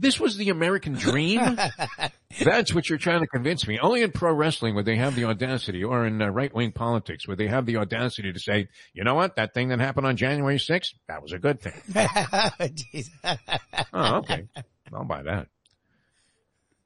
This 0.00 0.18
was 0.18 0.38
the 0.38 0.48
American 0.48 0.94
dream? 0.94 1.40
That's 2.42 2.74
what 2.74 2.88
you're 2.88 2.98
trying 2.98 3.20
to 3.20 3.26
convince 3.26 3.68
me. 3.68 3.78
Only 3.78 4.02
in 4.02 4.12
pro 4.12 4.32
wrestling 4.32 4.74
would 4.74 4.86
they 4.86 4.96
have 4.96 5.14
the 5.14 5.26
audacity, 5.26 5.84
or 5.84 6.06
in 6.06 6.22
uh, 6.22 6.28
right-wing 6.28 6.72
politics, 6.72 7.28
would 7.28 7.36
they 7.36 7.48
have 7.48 7.66
the 7.66 7.76
audacity 7.76 8.32
to 8.32 8.38
say, 8.38 8.68
you 8.94 9.04
know 9.04 9.14
what, 9.14 9.36
that 9.36 9.52
thing 9.52 9.68
that 9.68 9.78
happened 9.78 10.06
on 10.06 10.16
January 10.16 10.56
6th, 10.56 10.94
that 11.06 11.22
was 11.22 11.32
a 11.32 11.38
good 11.38 11.60
thing. 11.60 11.74
oh, 13.92 14.16
okay. 14.16 14.48
I'll 14.90 15.04
buy 15.04 15.22
that. 15.22 15.48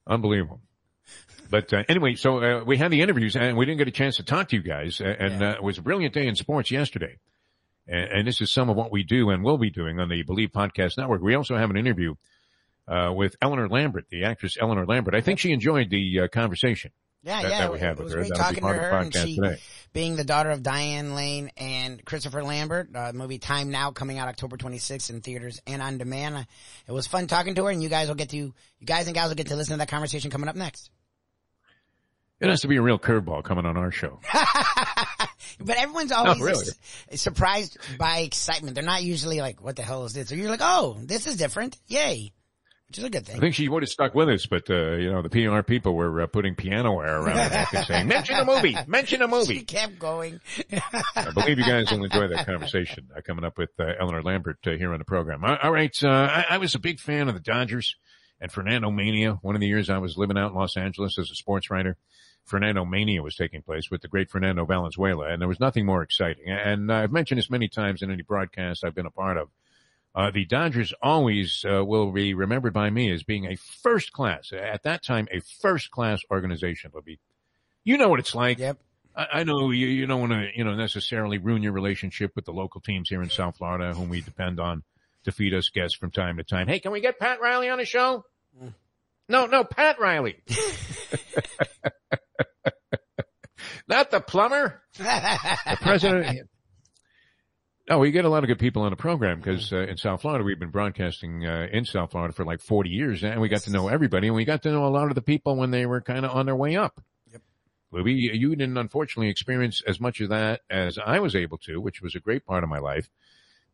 Unbelievable. 0.05 0.59
But 1.49 1.71
uh, 1.73 1.83
anyway, 1.87 2.15
so 2.15 2.43
uh, 2.43 2.63
we 2.65 2.75
had 2.75 2.91
the 2.91 3.01
interviews, 3.01 3.37
and 3.37 3.55
we 3.55 3.65
didn't 3.65 3.77
get 3.77 3.87
a 3.87 3.91
chance 3.91 4.17
to 4.17 4.23
talk 4.23 4.49
to 4.49 4.57
you 4.57 4.61
guys, 4.61 4.99
and 4.99 5.39
yeah. 5.39 5.51
Uh, 5.51 5.53
it 5.53 5.63
was 5.63 5.77
a 5.77 5.81
brilliant 5.81 6.13
day 6.13 6.27
in 6.27 6.35
sports 6.35 6.69
yesterday. 6.69 7.17
And, 7.87 8.11
and 8.11 8.27
this 8.27 8.41
is 8.41 8.51
some 8.51 8.69
of 8.69 8.75
what 8.75 8.91
we 8.91 9.03
do 9.03 9.29
and 9.29 9.41
will 9.41 9.57
be 9.57 9.69
doing 9.69 10.01
on 10.01 10.09
the 10.09 10.23
Believe 10.23 10.49
Podcast 10.49 10.97
Network. 10.97 11.21
We 11.21 11.35
also 11.35 11.55
have 11.55 11.69
an 11.69 11.77
interview 11.77 12.15
uh, 12.87 13.11
with 13.13 13.35
Eleanor 13.41 13.67
Lambert, 13.67 14.05
the 14.09 14.25
actress 14.25 14.57
Eleanor 14.59 14.85
Lambert. 14.85 15.15
I 15.15 15.21
think 15.21 15.39
she 15.39 15.51
enjoyed 15.51 15.89
the 15.89 16.21
uh, 16.21 16.27
conversation. 16.27 16.91
Yeah, 17.23 17.41
that, 17.41 17.49
yeah, 17.49 17.59
that 17.61 17.73
we 17.73 17.79
had 17.79 17.97
with 17.97 18.13
her. 18.13 18.19
Great 18.19 18.35
talking 18.35 18.61
to 18.61 18.67
her, 18.67 18.99
and 18.99 19.11
she, 19.11 19.35
today. 19.35 19.57
being 19.93 20.15
the 20.15 20.23
daughter 20.23 20.51
of 20.51 20.61
Diane 20.61 21.15
Lane 21.15 21.49
and 21.57 22.05
Christopher 22.05 22.43
Lambert, 22.43 22.95
uh, 22.95 23.13
movie 23.15 23.39
Time 23.39 23.71
Now 23.71 23.89
coming 23.89 24.19
out 24.19 24.27
October 24.27 24.57
26th 24.57 25.09
in 25.09 25.21
theaters 25.21 25.59
and 25.65 25.81
on 25.81 25.97
demand. 25.97 26.45
It 26.87 26.91
was 26.91 27.07
fun 27.07 27.25
talking 27.25 27.55
to 27.55 27.65
her, 27.65 27.71
and 27.71 27.81
you 27.81 27.89
guys 27.89 28.09
will 28.09 28.15
get 28.15 28.29
to, 28.29 28.37
you 28.37 28.53
guys 28.85 29.07
and 29.07 29.15
gals 29.15 29.29
will 29.29 29.35
get 29.35 29.47
to 29.47 29.55
listen 29.55 29.73
to 29.73 29.77
that 29.79 29.87
conversation 29.87 30.29
coming 30.29 30.47
up 30.47 30.55
next. 30.55 30.91
It 32.39 32.47
has 32.47 32.61
to 32.61 32.67
be 32.67 32.75
a 32.75 32.81
real 32.81 32.99
curveball 32.99 33.43
coming 33.43 33.65
on 33.65 33.75
our 33.75 33.91
show. 33.91 34.19
but 35.59 35.77
everyone's 35.77 36.11
always 36.11 36.39
really. 36.39 36.65
surprised 37.15 37.79
by 37.97 38.19
excitement. 38.19 38.75
They're 38.75 38.83
not 38.83 39.01
usually 39.01 39.39
like, 39.39 39.63
what 39.63 39.77
the 39.77 39.81
hell 39.81 40.05
is 40.05 40.13
this? 40.13 40.31
Or 40.31 40.35
you're 40.35 40.51
like, 40.51 40.61
oh, 40.61 40.97
this 41.01 41.25
is 41.25 41.37
different. 41.37 41.79
Yay 41.87 42.33
which 42.87 42.99
is 42.99 43.03
a 43.03 43.09
good 43.09 43.25
thing. 43.25 43.37
I 43.37 43.39
think 43.39 43.55
she 43.55 43.67
would 43.67 43.81
have 43.81 43.89
stuck 43.89 44.13
with 44.13 44.29
us, 44.29 44.45
but 44.45 44.69
uh, 44.69 44.95
you 44.97 45.11
know 45.11 45.21
the 45.23 45.29
PR 45.29 45.61
people 45.61 45.95
were 45.95 46.21
uh, 46.21 46.27
putting 46.27 46.55
piano 46.55 46.93
wire 46.93 47.19
around 47.19 47.37
her 47.37 47.49
neck 47.49 47.73
and 47.73 47.85
saying, 47.85 48.07
"Mention 48.07 48.35
a 48.35 48.45
movie, 48.45 48.77
mention 48.87 49.21
a 49.21 49.27
movie." 49.27 49.59
She 49.59 49.63
kept 49.63 49.97
going. 49.97 50.39
I 51.15 51.31
believe 51.33 51.57
you 51.57 51.65
guys 51.65 51.91
will 51.91 52.03
enjoy 52.03 52.27
that 52.27 52.45
conversation 52.45 53.09
uh, 53.15 53.21
coming 53.25 53.43
up 53.43 53.57
with 53.57 53.71
uh, 53.79 53.85
Eleanor 53.99 54.21
Lambert 54.21 54.59
uh, 54.67 54.71
here 54.71 54.93
on 54.93 54.99
the 54.99 55.05
program. 55.05 55.43
All 55.43 55.71
right, 55.71 55.95
uh, 56.03 56.09
I, 56.09 56.45
I, 56.51 56.57
was 56.57 56.75
a 56.75 56.79
big 56.79 56.99
fan 56.99 57.27
of 57.27 57.33
the 57.33 57.39
Dodgers 57.39 57.95
and 58.39 58.51
Fernando 58.51 58.91
Mania. 58.91 59.39
One 59.41 59.55
of 59.55 59.61
the 59.61 59.67
years 59.67 59.89
I 59.89 59.97
was 59.97 60.15
living 60.15 60.37
out 60.37 60.51
in 60.51 60.57
Los 60.57 60.77
Angeles 60.77 61.17
as 61.17 61.31
a 61.31 61.35
sports 61.35 61.71
writer. 61.71 61.97
Fernando 62.45 62.85
Mania 62.85 63.23
was 63.23 63.35
taking 63.35 63.63
place 63.63 63.89
with 63.89 64.03
the 64.03 64.07
great 64.07 64.29
Fernando 64.29 64.65
Valenzuela, 64.65 65.29
and 65.29 65.41
there 65.41 65.47
was 65.47 65.59
nothing 65.59 65.87
more 65.87 66.03
exciting. 66.03 66.45
And 66.47 66.93
I've 66.93 67.11
mentioned 67.11 67.39
this 67.39 67.49
many 67.49 67.67
times 67.67 68.03
in 68.03 68.11
any 68.11 68.21
broadcast 68.21 68.83
I've 68.83 68.93
been 68.93 69.07
a 69.07 69.11
part 69.11 69.37
of 69.37 69.49
Uh, 70.15 70.31
the 70.31 70.45
Dodgers 70.45 70.93
always 71.01 71.65
uh, 71.69 71.83
will 71.83 72.11
be 72.11 72.33
remembered 72.33 72.71
by 72.73 72.89
me 72.89 73.11
as 73.11 73.23
being 73.23 73.45
a 73.45 73.57
first 73.57 74.13
class, 74.13 74.53
at 74.53 74.83
that 74.83 75.03
time, 75.03 75.27
a 75.29 75.41
first 75.41 75.91
class 75.91 76.21
organization, 76.31 76.91
Libby. 76.93 77.19
You 77.83 77.97
know 77.97 78.07
what 78.07 78.19
it's 78.19 78.33
like. 78.33 78.59
Yep. 78.59 78.77
I, 79.13 79.27
I 79.33 79.43
know 79.43 79.71
you, 79.71 79.87
you 79.87 80.05
don't 80.05 80.21
want 80.21 80.31
to, 80.31 80.47
you 80.55 80.63
know, 80.63 80.73
necessarily 80.73 81.37
ruin 81.37 81.63
your 81.63 81.73
relationship 81.73 82.31
with 82.33 82.45
the 82.45 82.53
local 82.53 82.79
teams 82.79 83.09
here 83.09 83.21
in 83.21 83.29
South 83.29 83.57
Florida, 83.57 83.93
whom 83.93 84.07
we 84.07 84.21
depend 84.21 84.59
on 84.59 84.83
to 85.25 85.33
feed 85.33 85.53
us 85.53 85.67
guests 85.69 85.97
from 85.97 86.11
time 86.11 86.37
to 86.37 86.43
time. 86.43 86.69
Hey, 86.69 86.79
can 86.79 86.93
we 86.93 87.01
get 87.01 87.19
Pat 87.19 87.41
Riley 87.41 87.67
on 87.69 87.77
the 87.77 87.85
show? 87.85 88.23
Mm. 88.61 88.73
No, 89.27 89.47
no, 89.47 89.65
Pat 89.65 89.99
Riley. 89.99 90.37
Not 93.87 94.11
the 94.11 94.21
plumber. 94.21 94.81
the 94.97 95.77
president. 95.81 96.49
Oh, 97.87 97.99
we 97.99 98.09
get 98.09 98.25
a 98.25 98.29
lot 98.29 98.43
of 98.43 98.47
good 98.47 98.57
people 98.57 98.81
on 98.81 98.89
the 98.89 98.95
program 98.95 99.37
because 99.37 99.71
uh, 99.71 99.81
in 99.81 99.97
South 99.97 100.21
Florida 100.21 100.43
we've 100.43 100.57
been 100.57 100.71
broadcasting 100.71 101.45
uh, 101.45 101.67
in 101.71 101.85
South 101.85 102.09
Florida 102.09 102.33
for 102.33 102.43
like 102.43 102.59
40 102.59 102.89
years, 102.89 103.23
and 103.23 103.39
we 103.39 103.47
got 103.47 103.61
to 103.63 103.71
know 103.71 103.89
everybody, 103.89 104.25
and 104.25 104.35
we 104.35 104.43
got 104.43 104.63
to 104.63 104.71
know 104.71 104.87
a 104.87 104.89
lot 104.89 105.09
of 105.09 105.15
the 105.15 105.21
people 105.21 105.55
when 105.55 105.69
they 105.69 105.85
were 105.85 106.01
kind 106.01 106.25
of 106.25 106.31
on 106.31 106.47
their 106.47 106.55
way 106.55 106.75
up. 106.75 106.99
Yep. 107.31 107.41
You 107.93 108.55
didn't 108.55 108.79
unfortunately 108.79 109.29
experience 109.29 109.83
as 109.85 109.99
much 109.99 110.19
of 110.19 110.29
that 110.29 110.61
as 110.67 110.97
I 110.97 111.19
was 111.19 111.35
able 111.35 111.59
to, 111.59 111.79
which 111.79 112.01
was 112.01 112.15
a 112.15 112.19
great 112.19 112.43
part 112.43 112.63
of 112.63 112.69
my 112.69 112.79
life. 112.79 113.07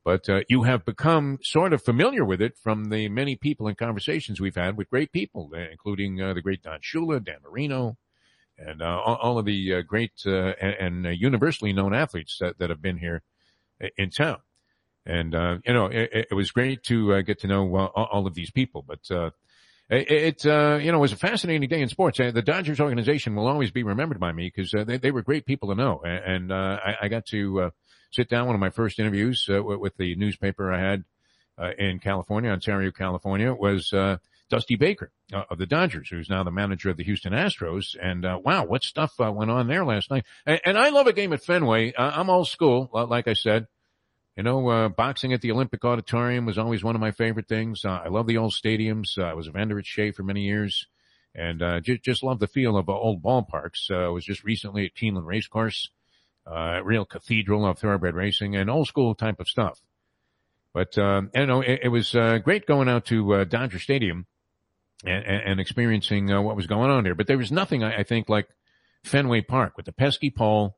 But 0.03 0.27
uh, 0.27 0.41
you 0.49 0.63
have 0.63 0.83
become 0.83 1.39
sort 1.41 1.71
of 1.71 1.81
familiar 1.81 2.25
with 2.25 2.41
it 2.41 2.57
from 2.57 2.89
the 2.89 3.07
many 3.07 3.37
people 3.37 3.67
and 3.67 3.77
conversations 3.77 4.41
we've 4.41 4.55
had 4.55 4.75
with 4.75 4.89
great 4.89 5.13
people, 5.13 5.51
uh, 5.55 5.59
including 5.71 6.21
uh, 6.21 6.33
the 6.33 6.41
great 6.41 6.63
Don 6.63 6.79
Shula, 6.81 7.23
Dan 7.23 7.37
Marino, 7.49 7.95
and 8.57 8.81
uh, 8.81 8.99
all 9.05 9.37
of 9.37 9.45
the 9.45 9.75
uh, 9.75 9.81
great 9.83 10.11
uh, 10.25 10.53
and, 10.59 11.05
and 11.05 11.17
universally 11.17 11.71
known 11.71 11.93
athletes 11.93 12.39
that, 12.41 12.57
that 12.57 12.69
have 12.69 12.81
been 12.81 12.97
here 12.97 13.21
in 13.97 14.09
town. 14.09 14.37
And, 15.05 15.33
uh, 15.33 15.57
you 15.65 15.73
know, 15.73 15.87
it, 15.87 16.27
it, 16.29 16.33
was 16.33 16.51
great 16.51 16.83
to 16.83 17.15
uh, 17.15 17.21
get 17.21 17.39
to 17.39 17.47
know 17.47 17.75
uh, 17.75 17.87
all 17.87 18.27
of 18.27 18.35
these 18.35 18.51
people, 18.51 18.85
but, 18.87 18.99
uh, 19.09 19.31
it, 19.89 20.45
uh, 20.45 20.79
you 20.81 20.91
know, 20.91 20.99
was 20.99 21.11
a 21.11 21.17
fascinating 21.17 21.67
day 21.67 21.81
in 21.81 21.89
sports. 21.89 22.19
Uh, 22.19 22.31
the 22.31 22.41
Dodgers 22.41 22.79
organization 22.79 23.35
will 23.35 23.47
always 23.47 23.71
be 23.71 23.83
remembered 23.83 24.19
by 24.21 24.31
me 24.31 24.49
because 24.55 24.71
they, 24.85 24.97
they 24.97 25.11
were 25.11 25.21
great 25.21 25.45
people 25.45 25.69
to 25.69 25.75
know. 25.75 26.01
And, 26.05 26.53
I, 26.53 26.95
I, 27.01 27.07
got 27.09 27.25
to, 27.27 27.71
sit 28.11 28.29
down 28.29 28.45
one 28.45 28.55
of 28.55 28.61
my 28.61 28.69
first 28.69 28.99
interviews, 28.99 29.45
with 29.49 29.95
the 29.97 30.15
newspaper 30.15 30.71
I 30.71 30.79
had, 30.79 31.03
in 31.77 31.99
California, 31.99 32.51
Ontario, 32.51 32.91
California 32.91 33.53
was, 33.53 33.91
Dusty 34.51 34.75
Baker 34.75 35.11
uh, 35.33 35.45
of 35.49 35.57
the 35.57 35.65
Dodgers, 35.65 36.09
who's 36.09 36.29
now 36.29 36.43
the 36.43 36.51
manager 36.51 36.89
of 36.89 36.97
the 36.97 37.05
Houston 37.05 37.31
Astros. 37.31 37.95
And 37.99 38.25
uh, 38.25 38.37
wow, 38.43 38.65
what 38.65 38.83
stuff 38.83 39.13
uh, 39.19 39.31
went 39.31 39.49
on 39.49 39.67
there 39.67 39.85
last 39.85 40.11
night. 40.11 40.25
And, 40.45 40.59
and, 40.65 40.77
I 40.77 40.89
love 40.89 41.07
a 41.07 41.13
game 41.13 41.31
at 41.31 41.41
Fenway. 41.41 41.93
I'm 41.97 42.29
old 42.29 42.49
school, 42.49 42.89
like 42.93 43.27
I 43.27 43.33
said. 43.33 43.67
You 44.35 44.43
know, 44.43 44.69
uh, 44.69 44.89
boxing 44.89 45.33
at 45.33 45.41
the 45.41 45.51
Olympic 45.51 45.83
Auditorium 45.83 46.45
was 46.45 46.57
always 46.57 46.83
one 46.83 46.95
of 46.95 47.01
my 47.01 47.11
favorite 47.11 47.47
things. 47.47 47.83
Uh, 47.85 48.01
I 48.05 48.09
love 48.09 48.27
the 48.27 48.37
old 48.37 48.53
stadiums. 48.53 49.17
Uh, 49.17 49.23
I 49.23 49.33
was 49.33 49.47
a 49.47 49.51
vendor 49.51 49.79
at 49.79 49.85
Shea 49.85 50.11
for 50.11 50.23
many 50.23 50.43
years 50.43 50.85
and 51.33 51.61
just, 51.83 52.03
just 52.03 52.23
love 52.23 52.39
the 52.39 52.47
feel 52.47 52.75
of 52.75 52.89
old 52.89 53.23
ballparks. 53.23 53.89
I 53.89 54.09
was 54.09 54.25
just 54.25 54.43
recently 54.43 54.85
at 54.85 54.95
Keeneland 54.95 55.25
Racecourse, 55.25 55.89
real 56.83 57.05
cathedral 57.05 57.65
of 57.65 57.79
thoroughbred 57.79 58.15
racing 58.15 58.57
and 58.57 58.69
old 58.69 58.87
school 58.87 59.15
type 59.15 59.39
of 59.39 59.47
stuff. 59.47 59.79
But, 60.73 60.97
you 60.97 61.45
know, 61.45 61.61
it, 61.61 61.81
it 61.83 61.87
was 61.87 62.11
great 62.11 62.65
going 62.65 62.89
out 62.89 63.05
to 63.05 63.45
Dodger 63.45 63.79
Stadium 63.79 64.25
and, 65.05 65.25
and 65.25 65.59
experiencing 65.59 66.31
uh, 66.31 66.41
what 66.41 66.55
was 66.55 66.67
going 66.67 66.91
on 66.91 67.03
there. 67.03 67.15
But 67.15 67.27
there 67.27 67.37
was 67.37 67.51
nothing, 67.51 67.83
I, 67.83 67.97
I, 67.97 68.03
think, 68.03 68.29
like 68.29 68.47
Fenway 69.03 69.41
Park 69.41 69.77
with 69.77 69.85
the 69.85 69.91
pesky 69.91 70.29
pole, 70.29 70.77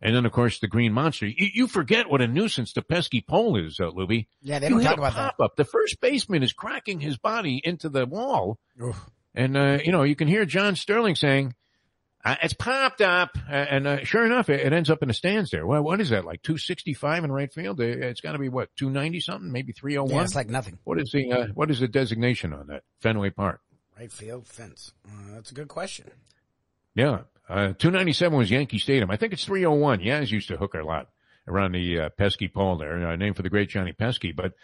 and 0.00 0.14
then 0.14 0.26
of 0.26 0.32
course 0.32 0.58
the 0.58 0.68
green 0.68 0.92
monster. 0.92 1.26
You, 1.26 1.48
you 1.54 1.66
forget 1.66 2.10
what 2.10 2.20
a 2.20 2.26
nuisance 2.26 2.72
the 2.72 2.82
pesky 2.82 3.24
pole 3.26 3.56
is, 3.56 3.78
uh, 3.80 3.84
Luby. 3.84 4.26
Yeah, 4.42 4.58
they 4.58 4.68
don't 4.68 4.80
you 4.80 4.84
talk 4.84 4.98
about 4.98 5.14
pop 5.14 5.36
that. 5.38 5.44
Up. 5.44 5.56
The 5.56 5.64
first 5.64 6.00
baseman 6.00 6.42
is 6.42 6.52
cracking 6.52 7.00
his 7.00 7.16
body 7.16 7.60
into 7.62 7.88
the 7.88 8.06
wall, 8.06 8.58
Oof. 8.82 9.08
and 9.34 9.56
uh, 9.56 9.78
you 9.84 9.92
know 9.92 10.02
you 10.02 10.16
can 10.16 10.28
hear 10.28 10.44
John 10.44 10.76
Sterling 10.76 11.14
saying. 11.14 11.54
Uh, 12.24 12.36
it's 12.42 12.54
popped 12.54 13.02
up, 13.02 13.36
and 13.50 13.86
uh, 13.86 14.04
sure 14.04 14.24
enough, 14.24 14.48
it, 14.48 14.60
it, 14.60 14.72
ends 14.72 14.88
up 14.88 15.02
in 15.02 15.08
the 15.08 15.14
stands 15.14 15.50
there. 15.50 15.66
Well, 15.66 15.82
what 15.82 16.00
is 16.00 16.08
that? 16.08 16.24
Like 16.24 16.40
two 16.40 16.56
sixty 16.56 16.94
five 16.94 17.22
in 17.22 17.30
right 17.30 17.52
field? 17.52 17.80
Uh, 17.80 17.84
it's 17.84 18.22
got 18.22 18.32
to 18.32 18.38
be 18.38 18.48
what 18.48 18.74
two 18.76 18.88
ninety 18.88 19.20
something, 19.20 19.52
maybe 19.52 19.72
three 19.72 19.98
oh 19.98 20.04
one. 20.04 20.14
Yeah, 20.14 20.22
it's 20.22 20.34
like 20.34 20.48
nothing. 20.48 20.78
What 20.84 20.98
is 20.98 21.10
the 21.12 21.30
uh, 21.30 21.46
what 21.48 21.70
is 21.70 21.80
the 21.80 21.88
designation 21.88 22.54
on 22.54 22.68
that 22.68 22.82
Fenway 23.00 23.28
Park? 23.30 23.60
Right 23.98 24.10
field 24.10 24.46
fence. 24.46 24.94
Uh, 25.06 25.34
that's 25.34 25.50
a 25.50 25.54
good 25.54 25.68
question. 25.68 26.10
Yeah, 26.94 27.20
uh, 27.46 27.74
two 27.78 27.90
ninety 27.90 28.14
seven 28.14 28.38
was 28.38 28.50
Yankee 28.50 28.78
Stadium. 28.78 29.10
I 29.10 29.18
think 29.18 29.34
it's 29.34 29.44
three 29.44 29.66
oh 29.66 29.72
one. 29.72 30.00
Yankees 30.00 30.32
used 30.32 30.48
to 30.48 30.56
hook 30.56 30.72
a 30.72 30.82
lot 30.82 31.10
around 31.46 31.72
the 31.72 32.08
pesky 32.16 32.48
pole 32.48 32.78
there, 32.78 33.16
named 33.18 33.36
for 33.36 33.42
the 33.42 33.50
great 33.50 33.68
Johnny 33.68 33.92
Pesky. 33.92 34.32
But 34.32 34.54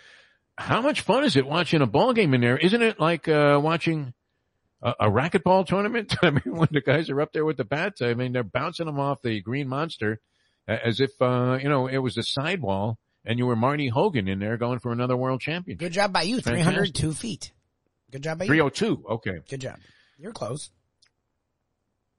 how 0.56 0.80
much 0.80 1.02
fun 1.02 1.24
is 1.24 1.36
it 1.36 1.46
watching 1.46 1.82
a 1.82 1.86
ball 1.86 2.14
game 2.14 2.32
in 2.32 2.40
there? 2.40 2.56
Isn't 2.56 2.80
it 2.80 2.98
like 2.98 3.26
watching? 3.26 4.14
A, 4.82 4.94
a 5.00 5.10
racquetball 5.10 5.66
tournament. 5.66 6.14
I 6.22 6.30
mean, 6.30 6.56
when 6.56 6.68
the 6.70 6.80
guys 6.80 7.10
are 7.10 7.20
up 7.20 7.32
there 7.32 7.44
with 7.44 7.56
the 7.56 7.64
bats, 7.64 8.02
I 8.02 8.14
mean, 8.14 8.32
they're 8.32 8.42
bouncing 8.42 8.86
them 8.86 9.00
off 9.00 9.22
the 9.22 9.40
green 9.40 9.68
monster 9.68 10.20
as 10.66 11.00
if, 11.00 11.10
uh, 11.20 11.58
you 11.60 11.68
know, 11.68 11.86
it 11.86 11.98
was 11.98 12.16
a 12.16 12.22
sidewall 12.22 12.98
and 13.24 13.38
you 13.38 13.46
were 13.46 13.56
Marty 13.56 13.88
Hogan 13.88 14.28
in 14.28 14.38
there 14.38 14.56
going 14.56 14.78
for 14.78 14.92
another 14.92 15.16
world 15.16 15.40
championship. 15.40 15.80
Good 15.80 15.92
job 15.92 16.12
by 16.12 16.22
you. 16.22 16.40
302 16.40 17.12
feet. 17.12 17.52
Good 18.10 18.22
job 18.22 18.38
by 18.38 18.44
you. 18.44 18.48
302. 18.48 19.04
Okay. 19.08 19.38
Good 19.48 19.60
job. 19.60 19.78
You're 20.18 20.32
close. 20.32 20.70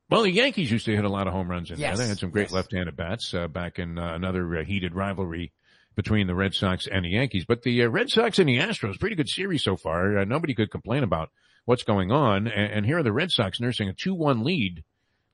Well, 0.09 0.23
the 0.23 0.31
Yankees 0.31 0.69
used 0.69 0.85
to 0.85 0.95
hit 0.95 1.05
a 1.05 1.09
lot 1.09 1.27
of 1.27 1.33
home 1.33 1.49
runs 1.49 1.71
in 1.71 1.79
yes. 1.79 1.97
there. 1.97 2.05
They 2.05 2.09
had 2.09 2.19
some 2.19 2.31
great 2.31 2.47
yes. 2.47 2.51
left-handed 2.51 2.97
bats 2.97 3.33
uh, 3.33 3.47
back 3.47 3.79
in 3.79 3.97
uh, 3.97 4.13
another 4.13 4.57
uh, 4.57 4.63
heated 4.65 4.93
rivalry 4.93 5.53
between 5.95 6.27
the 6.27 6.35
Red 6.35 6.53
Sox 6.53 6.87
and 6.87 7.05
the 7.05 7.09
Yankees. 7.09 7.45
But 7.47 7.63
the 7.63 7.83
uh, 7.83 7.87
Red 7.87 8.09
Sox 8.09 8.37
and 8.37 8.47
the 8.47 8.57
Astros, 8.57 8.99
pretty 8.99 9.15
good 9.15 9.29
series 9.29 9.63
so 9.63 9.77
far. 9.77 10.19
Uh, 10.19 10.25
nobody 10.25 10.53
could 10.53 10.69
complain 10.69 11.03
about 11.03 11.29
what's 11.65 11.83
going 11.83 12.11
on. 12.11 12.47
And, 12.47 12.71
and 12.73 12.85
here 12.85 12.99
are 12.99 13.03
the 13.03 13.13
Red 13.13 13.31
Sox 13.31 13.59
nursing 13.59 13.89
a 13.89 13.93
2-1 13.93 14.43
lead. 14.43 14.83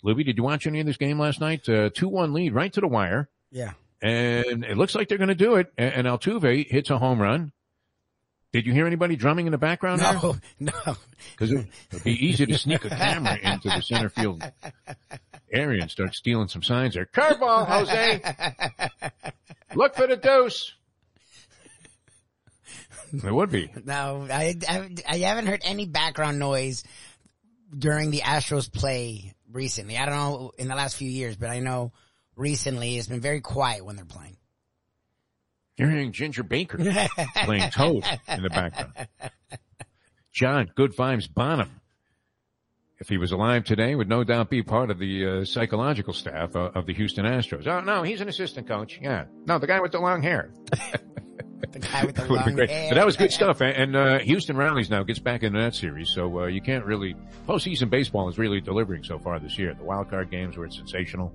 Libby, 0.04 0.24
did 0.24 0.38
you 0.38 0.44
watch 0.44 0.68
any 0.68 0.80
of 0.80 0.86
this 0.86 0.98
game 0.98 1.20
last 1.20 1.42
night? 1.42 1.68
Uh, 1.68 1.90
2-1 1.90 2.34
lead 2.34 2.54
right 2.54 2.72
to 2.74 2.82
the 2.82 2.88
wire. 2.88 3.30
Yeah. 3.52 3.74
And 4.02 4.64
it 4.64 4.78
looks 4.78 4.94
like 4.94 5.10
they're 5.10 5.18
going 5.18 5.30
to 5.30 5.36
do 5.36 5.56
it. 5.56 5.72
And, 5.78 5.94
and 5.94 6.08
Altuve 6.08 6.68
hits 6.68 6.90
a 6.90 6.98
home 6.98 7.22
run. 7.22 7.52
Did 8.54 8.66
you 8.66 8.74
hear 8.74 8.88
anybody 8.88 9.16
drumming 9.16 9.46
in 9.46 9.52
the 9.52 9.58
background? 9.58 10.02
No, 10.02 10.38
no. 10.60 10.96
Because 11.32 11.52
it 11.52 11.68
would 11.92 12.04
be 12.04 12.26
easy 12.26 12.46
to 12.46 12.58
sneak 12.58 12.86
a 12.86 12.90
camera 12.90 13.38
into 13.42 13.70
the 13.70 13.82
center 13.82 14.10
field 14.10 14.44
area 15.52 15.82
and 15.82 15.92
start 15.92 16.16
stealing 16.16 16.48
some 16.48 16.64
signs 16.64 16.94
there. 16.94 17.06
Curveball, 17.06 17.68
Jose. 17.68 18.22
Look 19.76 19.96
for 19.96 20.08
the 20.08 20.16
dose. 20.16 20.74
It 23.14 23.34
would 23.34 23.52
be. 23.52 23.72
No, 23.86 24.28
I, 24.30 24.56
I, 24.68 24.90
I 25.08 25.18
haven't 25.20 25.48
heard 25.48 25.62
any 25.64 25.86
background 25.86 26.40
noise 26.40 26.84
during 27.78 28.12
the 28.12 28.20
Astros 28.22 28.72
play 28.72 29.34
recently. 29.52 29.98
I 29.98 30.06
don't 30.06 30.16
know 30.16 30.52
in 30.58 30.68
the 30.68 30.76
last 30.76 30.96
few 30.98 31.10
years, 31.10 31.36
but 31.36 31.50
I 31.50 31.60
know 31.60 31.94
recently 32.36 32.98
it's 32.98 33.08
been 33.08 33.22
very 33.22 33.42
quiet 33.42 33.86
when 33.86 33.96
they're 33.96 34.06
playing. 34.06 34.38
You're 35.78 35.90
hearing 35.90 36.12
Ginger 36.12 36.44
Baker 36.44 36.78
playing 37.44 37.70
Toad 37.70 38.04
in 38.28 38.42
the 38.42 38.50
background. 38.50 38.94
John, 40.34 40.72
good 40.76 40.96
vibes 40.96 41.32
Bonham. 41.32 41.82
If 43.00 43.10
he 43.10 43.18
was 43.18 43.32
alive 43.32 43.64
today, 43.64 43.94
would 43.94 44.10
no 44.10 44.24
doubt 44.24 44.50
be 44.50 44.64
part 44.64 44.90
of 44.90 44.98
the 44.98 45.26
uh, 45.42 45.46
psychological 45.46 46.14
staff 46.14 46.56
uh, 46.56 46.72
of 46.74 46.88
the 46.88 46.96
Houston 46.96 47.26
Astros. 47.26 47.68
Oh 47.68 47.82
no, 47.82 48.02
he's 48.02 48.22
an 48.22 48.28
assistant 48.28 48.68
coach. 48.68 49.00
Yeah, 49.00 49.26
no, 49.46 49.60
the 49.60 49.68
guy 49.68 49.80
with 49.82 49.92
the 49.92 50.00
long 50.00 50.24
hair. 50.24 50.52
the 51.62 51.80
guy 51.80 52.06
with 52.06 52.16
the 52.16 52.26
long 52.34 52.58
hair. 52.58 52.90
But 52.90 52.96
that 52.96 53.06
was 53.06 53.18
good 53.18 53.32
stuff. 53.32 53.62
And 53.62 53.96
uh, 53.96 54.20
Houston 54.20 54.58
rallies 54.58 54.90
now 54.90 55.04
gets 55.04 55.20
back 55.20 55.44
into 55.44 55.60
that 55.60 55.76
series, 55.76 56.10
so 56.10 56.42
uh, 56.42 56.46
you 56.46 56.62
can't 56.62 56.86
really 56.86 57.16
postseason 57.48 57.90
baseball 57.90 58.30
is 58.30 58.38
really 58.38 58.62
delivering 58.62 59.04
so 59.04 59.20
far 59.20 59.40
this 59.40 59.58
year. 59.58 59.74
The 59.74 59.84
wild 59.84 60.10
card 60.10 60.30
games 60.32 60.58
were 60.58 60.70
sensational. 60.70 61.34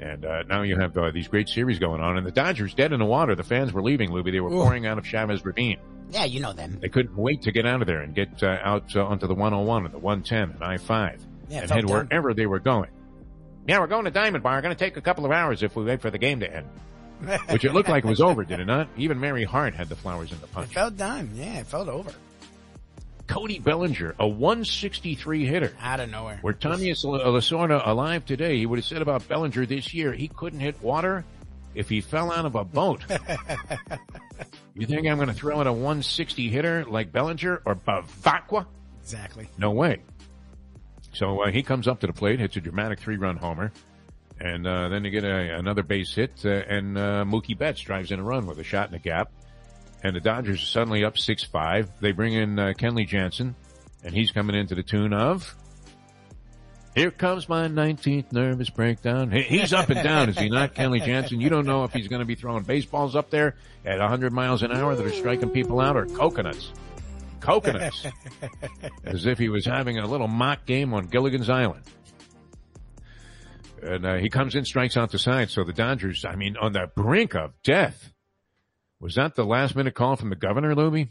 And 0.00 0.24
uh, 0.24 0.44
now 0.44 0.62
you 0.62 0.78
have 0.78 0.96
uh, 0.96 1.10
these 1.10 1.26
great 1.26 1.48
series 1.48 1.80
going 1.80 2.00
on, 2.00 2.16
and 2.16 2.24
the 2.24 2.30
Dodgers 2.30 2.72
dead 2.72 2.92
in 2.92 3.00
the 3.00 3.04
water. 3.04 3.34
The 3.34 3.42
fans 3.42 3.72
were 3.72 3.82
leaving, 3.82 4.10
Luby. 4.10 4.30
They 4.30 4.38
were 4.38 4.50
Ooh. 4.50 4.62
pouring 4.62 4.86
out 4.86 4.96
of 4.96 5.04
Chavez 5.04 5.44
Ravine. 5.44 5.80
Yeah, 6.10 6.24
you 6.24 6.40
know 6.40 6.52
them. 6.52 6.78
They 6.80 6.88
couldn't 6.88 7.16
wait 7.16 7.42
to 7.42 7.52
get 7.52 7.66
out 7.66 7.80
of 7.80 7.86
there 7.86 8.00
and 8.00 8.14
get 8.14 8.42
uh, 8.42 8.58
out 8.62 8.94
uh, 8.94 9.04
onto 9.04 9.26
the 9.26 9.34
101 9.34 9.84
and 9.84 9.92
the 9.92 9.98
110 9.98 10.56
and 10.56 10.64
I-5 10.64 11.20
yeah, 11.48 11.62
and 11.62 11.70
head 11.70 11.86
done. 11.86 12.06
wherever 12.06 12.32
they 12.32 12.46
were 12.46 12.60
going. 12.60 12.90
Yeah, 13.66 13.80
we're 13.80 13.88
going 13.88 14.04
to 14.04 14.10
Diamond 14.10 14.42
Bar. 14.42 14.62
Going 14.62 14.74
to 14.74 14.78
take 14.78 14.96
a 14.96 15.02
couple 15.02 15.26
of 15.26 15.32
hours 15.32 15.62
if 15.62 15.76
we 15.76 15.84
wait 15.84 16.00
for 16.00 16.10
the 16.10 16.18
game 16.18 16.40
to 16.40 16.50
end. 16.50 16.66
Which 17.50 17.64
it 17.64 17.72
looked 17.72 17.88
like 17.88 18.04
it 18.04 18.08
was 18.08 18.20
over, 18.20 18.44
did 18.44 18.60
it 18.60 18.66
not? 18.66 18.88
Even 18.96 19.18
Mary 19.18 19.44
Hart 19.44 19.74
had 19.74 19.88
the 19.88 19.96
flowers 19.96 20.32
in 20.32 20.40
the 20.40 20.46
punch. 20.46 20.70
It 20.70 20.74
felt 20.74 20.96
done. 20.96 21.30
Yeah, 21.34 21.58
it 21.58 21.66
felt 21.66 21.88
over. 21.88 22.12
Cody 23.26 23.58
Bellinger, 23.58 24.14
a 24.18 24.26
163 24.26 25.44
hitter. 25.44 25.76
Out 25.80 26.00
of 26.00 26.10
nowhere. 26.10 26.40
Were 26.42 26.54
Tommy 26.54 26.90
Lasorda 26.90 27.86
alive 27.86 28.24
today, 28.24 28.56
he 28.56 28.66
would 28.66 28.78
have 28.78 28.86
said 28.86 29.02
about 29.02 29.28
Bellinger 29.28 29.66
this 29.66 29.92
year, 29.92 30.12
he 30.12 30.28
couldn't 30.28 30.60
hit 30.60 30.82
water 30.82 31.24
if 31.74 31.88
he 31.88 32.00
fell 32.00 32.32
out 32.32 32.46
of 32.46 32.54
a 32.54 32.64
boat. 32.64 33.04
you 34.74 34.86
think 34.86 35.06
I'm 35.06 35.16
going 35.16 35.28
to 35.28 35.34
throw 35.34 35.60
in 35.60 35.66
a 35.66 35.72
160 35.72 36.48
hitter 36.48 36.84
like 36.86 37.12
Bellinger 37.12 37.62
or 37.66 37.74
Bavacqua? 37.74 38.66
Exactly. 39.02 39.48
No 39.58 39.72
way. 39.72 40.00
So 41.12 41.42
uh, 41.42 41.50
he 41.50 41.62
comes 41.62 41.86
up 41.86 42.00
to 42.00 42.06
the 42.06 42.12
plate, 42.12 42.40
hits 42.40 42.56
a 42.56 42.60
dramatic 42.60 42.98
three-run 42.98 43.36
homer, 43.36 43.72
and 44.40 44.66
uh, 44.66 44.88
then 44.88 45.02
they 45.02 45.10
get 45.10 45.24
a, 45.24 45.58
another 45.58 45.82
base 45.82 46.14
hit, 46.14 46.32
uh, 46.44 46.48
and 46.48 46.96
uh, 46.96 47.24
Mookie 47.26 47.56
Betts 47.56 47.80
drives 47.80 48.10
in 48.12 48.20
a 48.20 48.22
run 48.22 48.46
with 48.46 48.58
a 48.58 48.64
shot 48.64 48.86
in 48.86 48.92
the 48.92 48.98
gap. 48.98 49.30
and 50.02 50.14
the 50.14 50.20
Dodgers 50.20 50.62
are 50.62 50.66
suddenly 50.66 51.04
up 51.04 51.14
6-5. 51.16 51.88
They 52.00 52.12
bring 52.12 52.34
in 52.34 52.58
uh, 52.58 52.72
Kenley 52.78 53.06
Jansen, 53.06 53.54
and 54.04 54.14
he's 54.14 54.30
coming 54.30 54.56
into 54.56 54.74
the 54.74 54.82
tune 54.82 55.12
of 55.12 55.54
here 56.98 57.10
comes 57.12 57.48
my 57.48 57.68
19th 57.68 58.32
nervous 58.32 58.70
breakdown. 58.70 59.30
He's 59.30 59.72
up 59.72 59.88
and 59.88 60.02
down, 60.02 60.30
is 60.30 60.38
he 60.38 60.48
not, 60.48 60.74
Kenley 60.74 61.04
Jansen? 61.04 61.40
You 61.40 61.48
don't 61.48 61.64
know 61.66 61.84
if 61.84 61.92
he's 61.92 62.08
going 62.08 62.20
to 62.20 62.26
be 62.26 62.34
throwing 62.34 62.64
baseballs 62.64 63.14
up 63.14 63.30
there 63.30 63.54
at 63.84 63.98
100 63.98 64.32
miles 64.32 64.62
an 64.62 64.72
hour 64.72 64.96
that 64.96 65.06
are 65.06 65.12
striking 65.12 65.50
people 65.50 65.80
out 65.80 65.96
or 65.96 66.06
coconuts. 66.06 66.72
Coconuts. 67.40 68.04
As 69.04 69.26
if 69.26 69.38
he 69.38 69.48
was 69.48 69.64
having 69.64 69.98
a 69.98 70.06
little 70.06 70.26
mock 70.26 70.66
game 70.66 70.92
on 70.92 71.06
Gilligan's 71.06 71.48
Island. 71.48 71.84
And 73.82 74.06
uh, 74.06 74.14
he 74.16 74.28
comes 74.28 74.54
in, 74.54 74.64
strikes 74.64 74.96
out 74.96 75.10
the 75.10 75.18
side. 75.18 75.50
So 75.50 75.64
the 75.64 75.72
Dodgers, 75.72 76.24
I 76.24 76.36
mean, 76.36 76.56
on 76.56 76.72
the 76.72 76.90
brink 76.94 77.34
of 77.34 77.52
death. 77.62 78.12
Was 79.00 79.14
that 79.14 79.36
the 79.36 79.44
last 79.44 79.76
minute 79.76 79.94
call 79.94 80.16
from 80.16 80.30
the 80.30 80.36
governor, 80.36 80.74
Luby? 80.74 81.08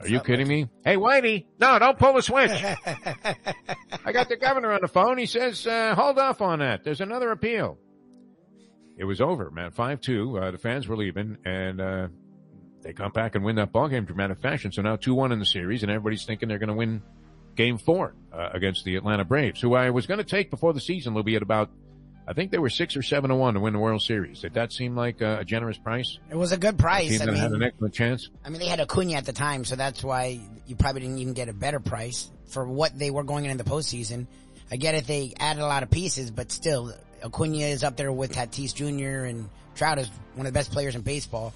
Are 0.00 0.08
you 0.08 0.20
kidding 0.20 0.48
me? 0.48 0.68
Hey, 0.84 0.96
Whitey, 0.96 1.46
no, 1.58 1.78
don't 1.78 1.98
pull 1.98 2.14
the 2.14 2.22
switch. 2.22 2.50
I 4.04 4.12
got 4.12 4.28
the 4.28 4.36
governor 4.36 4.72
on 4.72 4.80
the 4.80 4.88
phone. 4.88 5.18
He 5.18 5.26
says, 5.26 5.66
uh, 5.66 5.94
hold 5.94 6.18
off 6.18 6.40
on 6.40 6.60
that. 6.60 6.84
There's 6.84 7.00
another 7.00 7.30
appeal. 7.30 7.78
It 8.96 9.04
was 9.04 9.20
over, 9.20 9.50
man. 9.50 9.72
5-2. 9.72 10.42
Uh, 10.42 10.50
the 10.52 10.58
fans 10.58 10.88
were 10.88 10.96
leaving, 10.96 11.38
and 11.44 11.80
uh, 11.80 12.08
they 12.82 12.92
come 12.92 13.12
back 13.12 13.34
and 13.34 13.44
win 13.44 13.56
that 13.56 13.72
ball 13.72 13.88
game 13.88 14.04
dramatic 14.04 14.40
fashion. 14.40 14.72
So 14.72 14.82
now 14.82 14.96
2-1 14.96 15.32
in 15.32 15.38
the 15.38 15.46
series, 15.46 15.82
and 15.82 15.90
everybody's 15.90 16.24
thinking 16.24 16.48
they're 16.48 16.58
going 16.58 16.68
to 16.68 16.74
win 16.74 17.02
game 17.54 17.78
four 17.78 18.14
uh, 18.32 18.48
against 18.52 18.84
the 18.84 18.96
Atlanta 18.96 19.24
Braves, 19.24 19.60
who 19.60 19.74
I 19.74 19.90
was 19.90 20.06
going 20.06 20.18
to 20.18 20.24
take 20.24 20.50
before 20.50 20.72
the 20.72 20.80
season, 20.80 21.14
Luby, 21.14 21.36
at 21.36 21.42
about– 21.42 21.70
I 22.30 22.32
think 22.32 22.52
they 22.52 22.58
were 22.58 22.70
six 22.70 22.96
or 22.96 23.02
seven 23.02 23.30
to 23.30 23.34
one 23.34 23.54
to 23.54 23.60
win 23.60 23.72
the 23.72 23.80
World 23.80 24.02
Series. 24.02 24.42
Did 24.42 24.54
that 24.54 24.72
seem 24.72 24.94
like 24.94 25.20
a, 25.20 25.38
a 25.40 25.44
generous 25.44 25.76
price? 25.78 26.20
It 26.30 26.36
was 26.36 26.52
a 26.52 26.56
good 26.56 26.78
price. 26.78 27.08
team 27.08 27.22
I 27.22 27.26
mean, 27.26 27.34
had 27.34 27.50
an 27.50 27.62
excellent 27.64 27.92
chance. 27.92 28.30
I 28.44 28.50
mean, 28.50 28.60
they 28.60 28.68
had 28.68 28.78
Acuna 28.78 29.14
at 29.14 29.26
the 29.26 29.32
time, 29.32 29.64
so 29.64 29.74
that's 29.74 30.04
why 30.04 30.40
you 30.64 30.76
probably 30.76 31.00
didn't 31.00 31.18
even 31.18 31.34
get 31.34 31.48
a 31.48 31.52
better 31.52 31.80
price 31.80 32.30
for 32.46 32.64
what 32.64 32.96
they 32.96 33.10
were 33.10 33.24
going 33.24 33.46
in 33.46 33.56
the 33.56 33.64
postseason. 33.64 34.28
I 34.70 34.76
get 34.76 34.94
it; 34.94 35.08
they 35.08 35.34
added 35.40 35.60
a 35.60 35.66
lot 35.66 35.82
of 35.82 35.90
pieces, 35.90 36.30
but 36.30 36.52
still, 36.52 36.94
Acuna 37.24 37.64
is 37.64 37.82
up 37.82 37.96
there 37.96 38.12
with 38.12 38.32
Tatis 38.32 38.72
Jr. 38.76 39.24
and 39.24 39.50
Trout 39.74 39.98
is 39.98 40.08
one 40.36 40.46
of 40.46 40.52
the 40.52 40.56
best 40.56 40.70
players 40.70 40.94
in 40.94 41.00
baseball. 41.00 41.52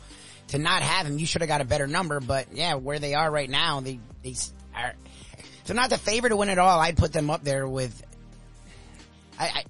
To 0.49 0.59
not 0.59 0.83
have 0.83 1.07
him, 1.07 1.21
you 1.21 1.27
should 1.27 1.43
have 1.43 1.49
got 1.49 1.61
a 1.61 1.65
better 1.65 1.87
number. 1.87 2.19
But 2.19 2.49
yeah, 2.53 2.75
where 2.75 2.99
they 2.99 3.15
are 3.15 3.31
right 3.31 3.49
now, 3.49 3.79
they 3.79 4.01
they 4.25 4.35
are. 4.75 4.95
So 5.67 5.75
not 5.75 5.91
the 5.91 5.99
favorite 5.99 6.31
to 6.31 6.37
win 6.37 6.49
it 6.49 6.59
all. 6.59 6.81
I'd 6.81 6.97
put 6.97 7.13
them 7.13 7.31
up 7.31 7.45
there 7.45 7.69
with. 7.69 8.03
I, 9.39 9.45
I 9.47 9.65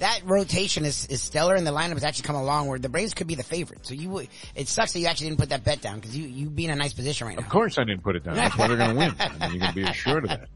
that 0.00 0.20
rotation 0.24 0.84
is, 0.84 1.06
is 1.06 1.22
stellar 1.22 1.54
and 1.54 1.66
the 1.66 1.70
lineup 1.70 1.92
has 1.92 2.04
actually 2.04 2.24
come 2.24 2.36
along 2.36 2.66
where 2.66 2.78
the 2.78 2.88
Braves 2.88 3.14
could 3.14 3.26
be 3.26 3.34
the 3.34 3.42
favorite. 3.42 3.86
So 3.86 3.94
you, 3.94 4.26
it 4.54 4.68
sucks 4.68 4.92
that 4.92 4.98
you 4.98 5.06
actually 5.06 5.28
didn't 5.28 5.40
put 5.40 5.50
that 5.50 5.64
bet 5.64 5.80
down 5.80 6.00
because 6.00 6.16
you, 6.16 6.26
you 6.26 6.50
be 6.50 6.64
in 6.64 6.70
a 6.70 6.76
nice 6.76 6.92
position 6.92 7.26
right 7.26 7.36
now. 7.36 7.42
Of 7.42 7.48
course 7.48 7.78
I 7.78 7.84
didn't 7.84 8.02
put 8.02 8.16
it 8.16 8.24
down. 8.24 8.34
That's 8.34 8.56
why 8.56 8.68
they're 8.68 8.76
going 8.76 8.90
to 8.90 8.96
win. 8.96 9.14
I 9.18 9.48
mean, 9.48 9.54
you 9.54 9.60
can 9.60 9.74
be 9.74 9.82
assured 9.84 10.24
of 10.24 10.30
that. 10.30 10.48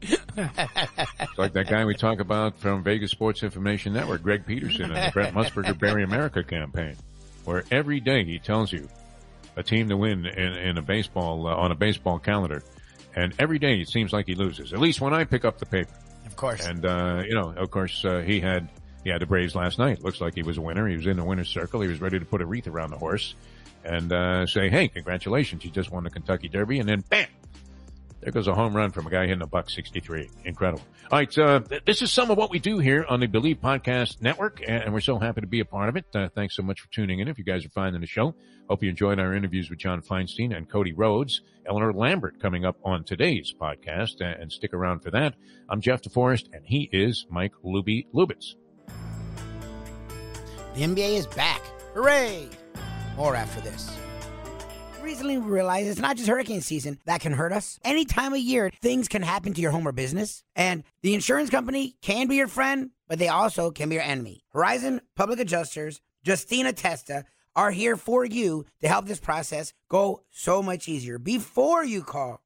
It's 1.19 1.37
like 1.37 1.53
that 1.53 1.69
guy 1.69 1.85
we 1.85 1.95
talk 1.95 2.19
about 2.19 2.59
from 2.59 2.83
Vegas 2.83 3.11
Sports 3.11 3.43
Information 3.43 3.93
Network, 3.93 4.21
Greg 4.21 4.45
Peterson 4.45 4.91
and 4.91 4.95
the 4.95 5.11
Brent 5.11 5.35
Musburger 5.35 5.77
Bury 5.77 6.03
America 6.03 6.43
campaign, 6.43 6.95
where 7.45 7.63
every 7.71 7.99
day 7.99 8.23
he 8.23 8.39
tells 8.39 8.71
you 8.71 8.89
a 9.55 9.63
team 9.63 9.89
to 9.89 9.97
win 9.97 10.25
in, 10.25 10.53
in 10.53 10.77
a 10.77 10.81
baseball, 10.81 11.47
uh, 11.47 11.55
on 11.55 11.71
a 11.71 11.75
baseball 11.75 12.19
calendar. 12.19 12.61
And 13.15 13.33
every 13.39 13.59
day 13.59 13.79
it 13.79 13.87
seems 13.87 14.11
like 14.11 14.25
he 14.25 14.35
loses. 14.35 14.73
At 14.73 14.79
least 14.79 14.99
when 14.99 15.13
I 15.13 15.23
pick 15.23 15.45
up 15.45 15.59
the 15.59 15.65
paper. 15.65 15.93
Of 16.25 16.35
course. 16.35 16.65
And, 16.65 16.85
uh, 16.85 17.23
you 17.25 17.33
know, 17.33 17.53
of 17.55 17.71
course, 17.71 18.03
uh, 18.03 18.19
he 18.19 18.41
had, 18.41 18.67
he 19.05 19.11
had 19.11 19.21
the 19.21 19.27
Braves 19.27 19.55
last 19.55 19.77
night. 19.77 20.03
Looks 20.03 20.19
like 20.19 20.33
he 20.33 20.41
was 20.41 20.57
a 20.57 20.61
winner. 20.61 20.87
He 20.87 20.97
was 20.97 21.05
in 21.05 21.15
the 21.15 21.23
winner's 21.23 21.47
circle. 21.47 21.79
He 21.79 21.87
was 21.87 22.01
ready 22.01 22.17
to 22.17 22.25
put 22.25 22.41
a 22.41 22.45
wreath 22.45 22.65
around 22.65 22.89
the 22.89 22.97
horse 22.97 23.35
and 23.83 24.11
uh, 24.11 24.47
say, 24.47 24.67
"Hey, 24.67 24.87
congratulations! 24.87 25.63
You 25.63 25.69
just 25.69 25.91
won 25.91 26.03
the 26.03 26.09
Kentucky 26.09 26.49
Derby." 26.49 26.79
And 26.79 26.89
then, 26.89 27.03
bam! 27.07 27.27
There 28.21 28.31
goes 28.31 28.47
a 28.47 28.55
home 28.55 28.75
run 28.75 28.89
from 28.89 29.05
a 29.05 29.11
guy 29.11 29.27
hitting 29.27 29.43
a 29.43 29.47
buck 29.47 29.69
63. 29.69 30.27
Incredible. 30.45 30.81
All 31.11 31.19
right. 31.19 31.37
Uh, 31.37 31.61
this 31.85 32.01
is 32.01 32.11
some 32.11 32.31
of 32.31 32.37
what 32.39 32.49
we 32.49 32.57
do 32.57 32.79
here 32.79 33.05
on 33.07 33.19
the 33.19 33.27
Believe 33.27 33.57
Podcast 33.61 34.23
Network, 34.23 34.63
and 34.67 34.91
we're 34.91 35.01
so 35.01 35.19
happy 35.19 35.41
to 35.41 35.47
be 35.47 35.59
a 35.59 35.65
part 35.65 35.89
of 35.89 35.97
it. 35.97 36.05
Uh, 36.11 36.27
thanks 36.29 36.55
so 36.55 36.63
much 36.63 36.81
for 36.81 36.89
tuning 36.89 37.19
in. 37.19 37.27
If 37.27 37.37
you 37.37 37.43
guys 37.43 37.63
are 37.63 37.69
finding 37.69 38.01
the 38.01 38.07
show, 38.07 38.33
hope 38.67 38.81
you 38.81 38.89
enjoyed 38.89 39.19
our 39.19 39.35
interviews 39.35 39.69
with 39.69 39.77
John 39.77 40.01
Feinstein 40.01 40.57
and 40.57 40.67
Cody 40.67 40.93
Rhodes, 40.93 41.41
Eleanor 41.67 41.93
Lambert 41.93 42.41
coming 42.41 42.65
up 42.65 42.77
on 42.83 43.03
today's 43.03 43.53
podcast, 43.61 44.21
and 44.21 44.51
stick 44.51 44.73
around 44.73 45.01
for 45.01 45.11
that. 45.11 45.35
I'm 45.69 45.81
Jeff 45.81 46.01
DeForest, 46.01 46.45
and 46.51 46.65
he 46.65 46.89
is 46.91 47.27
Mike 47.29 47.53
Luby 47.63 48.07
Lubitz. 48.11 48.55
The 50.75 50.81
NBA 50.81 51.15
is 51.15 51.25
back. 51.25 51.61
Hooray! 51.93 52.49
More 53.15 53.33
after 53.33 53.61
this. 53.61 53.89
Recently, 55.01 55.37
we 55.37 55.49
realized 55.49 55.87
it's 55.87 56.01
not 56.01 56.17
just 56.17 56.27
hurricane 56.27 56.59
season 56.59 56.99
that 57.05 57.21
can 57.21 57.31
hurt 57.31 57.53
us. 57.53 57.79
Any 57.85 58.03
time 58.03 58.33
of 58.33 58.39
year, 58.39 58.69
things 58.81 59.07
can 59.07 59.21
happen 59.21 59.53
to 59.53 59.61
your 59.61 59.71
home 59.71 59.87
or 59.87 59.93
business. 59.93 60.43
And 60.53 60.83
the 61.01 61.13
insurance 61.13 61.49
company 61.49 61.95
can 62.01 62.27
be 62.27 62.35
your 62.35 62.49
friend, 62.49 62.89
but 63.07 63.19
they 63.19 63.29
also 63.29 63.71
can 63.71 63.87
be 63.87 63.95
your 63.95 64.03
enemy. 64.03 64.43
Horizon 64.49 64.99
Public 65.15 65.39
Adjusters, 65.39 66.01
Justina 66.25 66.73
Testa, 66.73 67.23
are 67.55 67.71
here 67.71 67.95
for 67.95 68.25
you 68.25 68.65
to 68.81 68.89
help 68.89 69.05
this 69.05 69.21
process 69.21 69.71
go 69.87 70.23
so 70.29 70.61
much 70.61 70.89
easier. 70.89 71.17
Before 71.17 71.85
you 71.85 72.03
call 72.03 72.41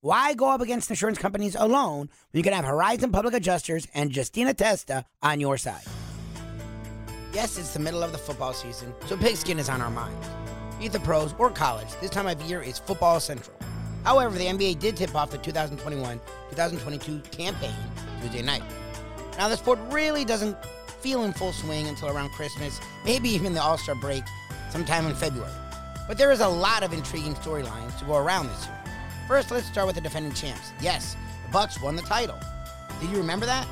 Why 0.00 0.32
go 0.34 0.48
up 0.50 0.60
against 0.60 0.90
insurance 0.90 1.18
companies 1.18 1.56
alone 1.58 2.08
when 2.30 2.38
you 2.38 2.44
can 2.44 2.52
have 2.52 2.64
Horizon 2.64 3.10
Public 3.10 3.34
Adjusters 3.34 3.88
and 3.94 4.14
Justina 4.14 4.54
Testa 4.54 5.04
on 5.24 5.40
your 5.40 5.58
side? 5.58 5.82
Yes, 7.32 7.58
it's 7.58 7.72
the 7.72 7.80
middle 7.80 8.04
of 8.04 8.12
the 8.12 8.18
football 8.18 8.52
season, 8.52 8.94
so 9.06 9.16
pigskin 9.16 9.58
is 9.58 9.68
on 9.68 9.82
our 9.82 9.90
minds. 9.90 10.28
Be 10.78 10.86
the 10.86 11.00
pros 11.00 11.34
or 11.36 11.50
college, 11.50 11.88
this 12.00 12.10
time 12.10 12.28
of 12.28 12.40
year 12.42 12.62
is 12.62 12.78
football 12.78 13.18
central. 13.18 13.56
However, 14.04 14.38
the 14.38 14.44
NBA 14.44 14.78
did 14.78 14.96
tip 14.96 15.16
off 15.16 15.32
the 15.32 15.38
2021-2022 15.38 17.32
campaign 17.32 17.74
Tuesday 18.22 18.42
night. 18.42 18.62
Now, 19.36 19.48
the 19.48 19.56
sport 19.56 19.80
really 19.90 20.24
doesn't 20.24 20.56
feel 21.00 21.24
in 21.24 21.32
full 21.32 21.52
swing 21.52 21.88
until 21.88 22.10
around 22.10 22.30
Christmas, 22.30 22.80
maybe 23.04 23.30
even 23.30 23.52
the 23.52 23.60
All-Star 23.60 23.96
break 23.96 24.22
sometime 24.70 25.08
in 25.08 25.16
February. 25.16 25.50
But 26.06 26.18
there 26.18 26.30
is 26.30 26.38
a 26.38 26.48
lot 26.48 26.84
of 26.84 26.92
intriguing 26.92 27.34
storylines 27.34 27.98
to 27.98 28.04
go 28.04 28.16
around 28.16 28.46
this 28.46 28.64
year. 28.66 28.77
First, 29.28 29.50
let's 29.50 29.66
start 29.66 29.86
with 29.86 29.94
the 29.94 30.00
defending 30.00 30.32
champs. 30.32 30.72
Yes, 30.80 31.14
the 31.44 31.52
Bucks 31.52 31.82
won 31.82 31.96
the 31.96 32.02
title. 32.02 32.38
Do 32.98 33.06
you 33.08 33.18
remember 33.18 33.44
that? 33.44 33.66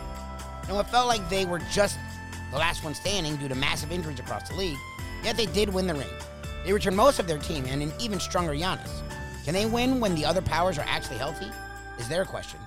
And 0.68 0.76
it 0.76 0.86
felt 0.88 1.08
like 1.08 1.26
they 1.30 1.46
were 1.46 1.60
just 1.72 1.98
the 2.52 2.58
last 2.58 2.84
one 2.84 2.94
standing 2.94 3.36
due 3.36 3.48
to 3.48 3.54
massive 3.54 3.90
injuries 3.90 4.20
across 4.20 4.50
the 4.50 4.54
league, 4.54 4.76
yet 5.24 5.38
they 5.38 5.46
did 5.46 5.72
win 5.72 5.86
the 5.86 5.94
ring. 5.94 6.10
They 6.66 6.74
returned 6.74 6.98
most 6.98 7.18
of 7.18 7.26
their 7.26 7.38
team 7.38 7.64
and 7.68 7.82
an 7.82 7.90
even 7.98 8.20
stronger 8.20 8.52
Giannis. 8.52 9.00
Can 9.46 9.54
they 9.54 9.64
win 9.64 9.98
when 9.98 10.14
the 10.14 10.26
other 10.26 10.42
powers 10.42 10.76
are 10.76 10.84
actually 10.86 11.16
healthy? 11.16 11.50
Is 11.98 12.06
their 12.06 12.26
question. 12.26 12.60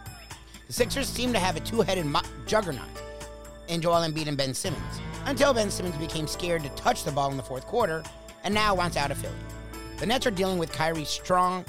The 0.65 0.73
Sixers 0.73 1.07
seem 1.07 1.31
to 1.33 1.39
have 1.39 1.55
a 1.55 1.59
two-headed 1.59 2.07
mo- 2.07 2.21
juggernaut 2.47 2.89
in 3.67 3.81
Joel 3.81 4.01
Embiid 4.01 4.27
and 4.27 4.35
Ben 4.35 4.55
Simmons, 4.55 4.99
until 5.25 5.53
Ben 5.53 5.69
Simmons 5.69 5.95
became 5.97 6.25
scared 6.25 6.63
to 6.63 6.69
touch 6.69 7.03
the 7.03 7.11
ball 7.11 7.29
in 7.29 7.37
the 7.37 7.43
fourth 7.43 7.67
quarter 7.67 8.03
and 8.43 8.51
now 8.51 8.73
wants 8.73 8.97
out 8.97 9.11
of 9.11 9.19
Philly. 9.19 9.35
The 9.97 10.07
Nets 10.07 10.25
are 10.25 10.31
dealing 10.31 10.57
with 10.57 10.71
Kyrie's 10.71 11.09
strong 11.09 11.65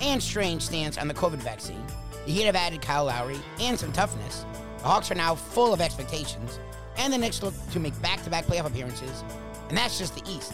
and 0.00 0.22
strange 0.22 0.62
stance 0.62 0.98
on 0.98 1.08
the 1.08 1.14
COVID 1.14 1.38
vaccine. 1.38 1.84
The 2.26 2.32
Heat 2.32 2.44
have 2.44 2.56
added 2.56 2.82
Kyle 2.82 3.04
Lowry 3.04 3.38
and 3.60 3.78
some 3.78 3.92
toughness. 3.92 4.44
The 4.78 4.84
Hawks 4.84 5.10
are 5.10 5.14
now 5.14 5.34
full 5.34 5.72
of 5.72 5.80
expectations, 5.80 6.58
and 6.96 7.12
the 7.12 7.18
Knicks 7.18 7.42
look 7.42 7.54
to 7.72 7.80
make 7.80 8.00
back-to-back 8.02 8.46
playoff 8.46 8.66
appearances, 8.66 9.24
and 9.68 9.76
that's 9.76 9.98
just 9.98 10.14
the 10.14 10.30
East. 10.30 10.52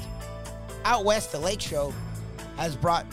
Out 0.84 1.04
west, 1.04 1.32
the 1.32 1.38
Lake 1.38 1.60
Show 1.60 1.92
has 2.56 2.76
brought 2.76 3.06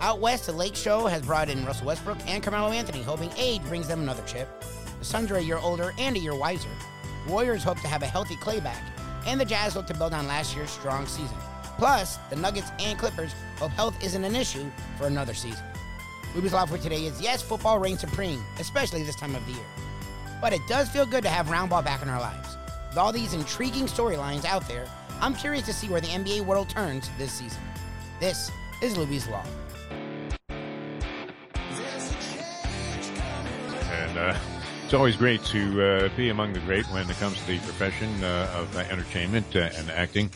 out 0.00 0.20
west, 0.20 0.46
the 0.46 0.52
Lake 0.52 0.74
Show 0.74 1.06
has 1.06 1.22
brought 1.22 1.50
in 1.50 1.64
Russell 1.64 1.86
Westbrook 1.86 2.18
and 2.26 2.42
Carmelo 2.42 2.72
Anthony, 2.72 3.02
hoping 3.02 3.30
age 3.36 3.62
brings 3.64 3.86
them 3.86 4.00
another 4.00 4.22
chip. 4.26 4.48
The 4.98 5.04
Suns 5.04 5.30
are 5.30 5.36
a 5.36 5.42
year 5.42 5.58
older 5.58 5.92
and 5.98 6.16
a 6.16 6.20
year 6.20 6.34
wiser. 6.34 6.70
Warriors 7.28 7.62
hope 7.62 7.80
to 7.80 7.88
have 7.88 8.02
a 8.02 8.06
healthy 8.06 8.36
Klay 8.36 8.62
back, 8.62 8.82
and 9.26 9.38
the 9.38 9.44
Jazz 9.44 9.76
look 9.76 9.86
to 9.88 9.94
build 9.94 10.14
on 10.14 10.26
last 10.26 10.56
year's 10.56 10.70
strong 10.70 11.06
season. 11.06 11.36
Plus, 11.76 12.16
the 12.30 12.36
Nuggets 12.36 12.70
and 12.78 12.98
Clippers 12.98 13.32
hope 13.60 13.72
health 13.72 14.02
isn't 14.02 14.24
an 14.24 14.34
issue 14.34 14.64
for 14.96 15.06
another 15.06 15.34
season. 15.34 15.64
Luby's 16.34 16.54
Law 16.54 16.64
for 16.64 16.78
today 16.78 17.04
is 17.04 17.20
yes, 17.20 17.42
football 17.42 17.78
reigns 17.78 18.00
supreme, 18.00 18.42
especially 18.58 19.02
this 19.02 19.16
time 19.16 19.34
of 19.34 19.44
the 19.46 19.52
year. 19.52 19.66
But 20.40 20.54
it 20.54 20.62
does 20.66 20.88
feel 20.88 21.04
good 21.04 21.22
to 21.24 21.28
have 21.28 21.50
round 21.50 21.68
ball 21.68 21.82
back 21.82 22.00
in 22.02 22.08
our 22.08 22.20
lives. 22.20 22.56
With 22.88 22.96
all 22.96 23.12
these 23.12 23.34
intriguing 23.34 23.84
storylines 23.84 24.46
out 24.46 24.66
there, 24.66 24.86
I'm 25.20 25.34
curious 25.34 25.66
to 25.66 25.74
see 25.74 25.88
where 25.88 26.00
the 26.00 26.08
NBA 26.08 26.40
world 26.46 26.70
turns 26.70 27.10
this 27.18 27.32
season. 27.32 27.60
This 28.18 28.50
is 28.80 28.96
Luby's 28.96 29.28
Law. 29.28 29.44
uh, 34.16 34.36
it's 34.84 34.94
always 34.94 35.16
great 35.16 35.44
to 35.44 35.82
uh, 35.82 36.08
be 36.16 36.30
among 36.30 36.52
the 36.52 36.60
great 36.60 36.84
when 36.86 37.08
it 37.08 37.16
comes 37.18 37.38
to 37.38 37.46
the 37.46 37.58
profession 37.58 38.24
uh, 38.24 38.50
of 38.56 38.76
entertainment 38.76 39.46
uh, 39.54 39.68
and 39.76 39.90
acting. 39.90 40.30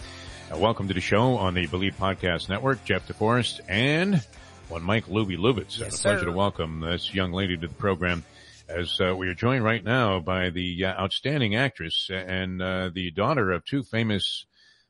Uh, 0.53 0.59
welcome 0.59 0.89
to 0.89 0.95
the 0.95 1.01
show 1.01 1.37
on 1.37 1.55
the 1.55 1.67
Believe 1.67 1.95
Podcast 1.99 2.49
Network. 2.49 2.85
Jeff 2.85 3.07
DeForest 3.09 3.61
and 3.69 4.23
one 4.69 4.83
Mike 4.83 5.07
Luby 5.07 5.37
Lubitz. 5.37 5.79
Yes, 5.79 5.99
a 5.99 6.03
pleasure 6.03 6.19
sir. 6.21 6.25
to 6.27 6.33
welcome 6.33 6.81
this 6.81 7.15
young 7.15 7.33
lady 7.33 7.57
to 7.57 7.67
the 7.69 7.75
program 7.75 8.25
as 8.69 8.99
uh, 9.01 9.15
we 9.17 9.29
are 9.29 9.35
joined 9.35 9.65
right 9.65 9.83
now 9.83 10.21
by 10.21 10.51
the 10.51 10.85
uh, 10.85 11.01
outstanding 11.01 11.55
actress 11.55 12.09
and 12.11 12.61
uh, 12.63 12.91
the 12.95 13.11
daughter 13.11 13.53
of 13.53 13.65
two 13.65 13.83
famous 13.83 14.47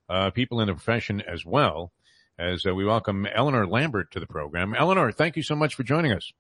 uh, 0.08 0.30
people 0.30 0.60
in 0.60 0.66
the 0.68 0.74
profession 0.74 1.20
as 1.20 1.44
well. 1.44 1.92
As 2.38 2.66
uh, 2.66 2.74
we 2.74 2.84
welcome 2.84 3.26
Eleanor 3.26 3.66
Lambert 3.66 4.10
to 4.12 4.20
the 4.20 4.26
program. 4.26 4.74
Eleanor, 4.74 5.12
thank 5.12 5.36
you 5.36 5.42
so 5.42 5.54
much 5.54 5.74
for 5.76 5.84
joining 5.84 6.12
us. 6.12 6.32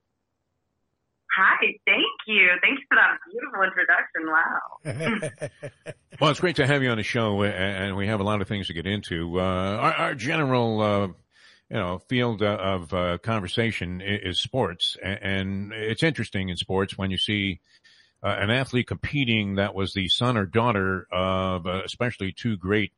Hi, 1.36 1.66
thank 1.86 2.13
you. 2.26 2.48
Thanks 2.62 2.82
for 2.88 2.96
that 2.96 3.18
beautiful 3.30 3.62
introduction. 3.62 4.26
Wow. 4.26 5.94
Well, 6.20 6.30
it's 6.30 6.38
great 6.38 6.56
to 6.56 6.66
have 6.66 6.80
you 6.84 6.90
on 6.90 6.96
the 6.96 7.02
show, 7.02 7.42
and 7.42 7.96
we 7.96 8.06
have 8.06 8.20
a 8.20 8.22
lot 8.22 8.40
of 8.40 8.46
things 8.46 8.68
to 8.68 8.72
get 8.72 8.86
into. 8.86 9.40
Uh, 9.40 9.42
our, 9.42 9.92
our 9.94 10.14
general, 10.14 10.80
uh, 10.80 11.06
you 11.08 11.14
know, 11.76 11.98
field 12.08 12.40
uh, 12.40 12.56
of 12.56 12.94
uh, 12.94 13.18
conversation 13.18 14.00
i- 14.00 14.20
is 14.22 14.40
sports, 14.40 14.96
a- 15.02 15.06
and 15.26 15.72
it's 15.72 16.04
interesting 16.04 16.50
in 16.50 16.56
sports 16.56 16.96
when 16.96 17.10
you 17.10 17.18
see 17.18 17.58
uh, 18.22 18.28
an 18.28 18.50
athlete 18.50 18.86
competing 18.86 19.56
that 19.56 19.74
was 19.74 19.92
the 19.92 20.06
son 20.08 20.36
or 20.36 20.46
daughter 20.46 21.08
of 21.10 21.66
uh, 21.66 21.82
especially 21.84 22.30
two 22.30 22.56
great 22.56 22.92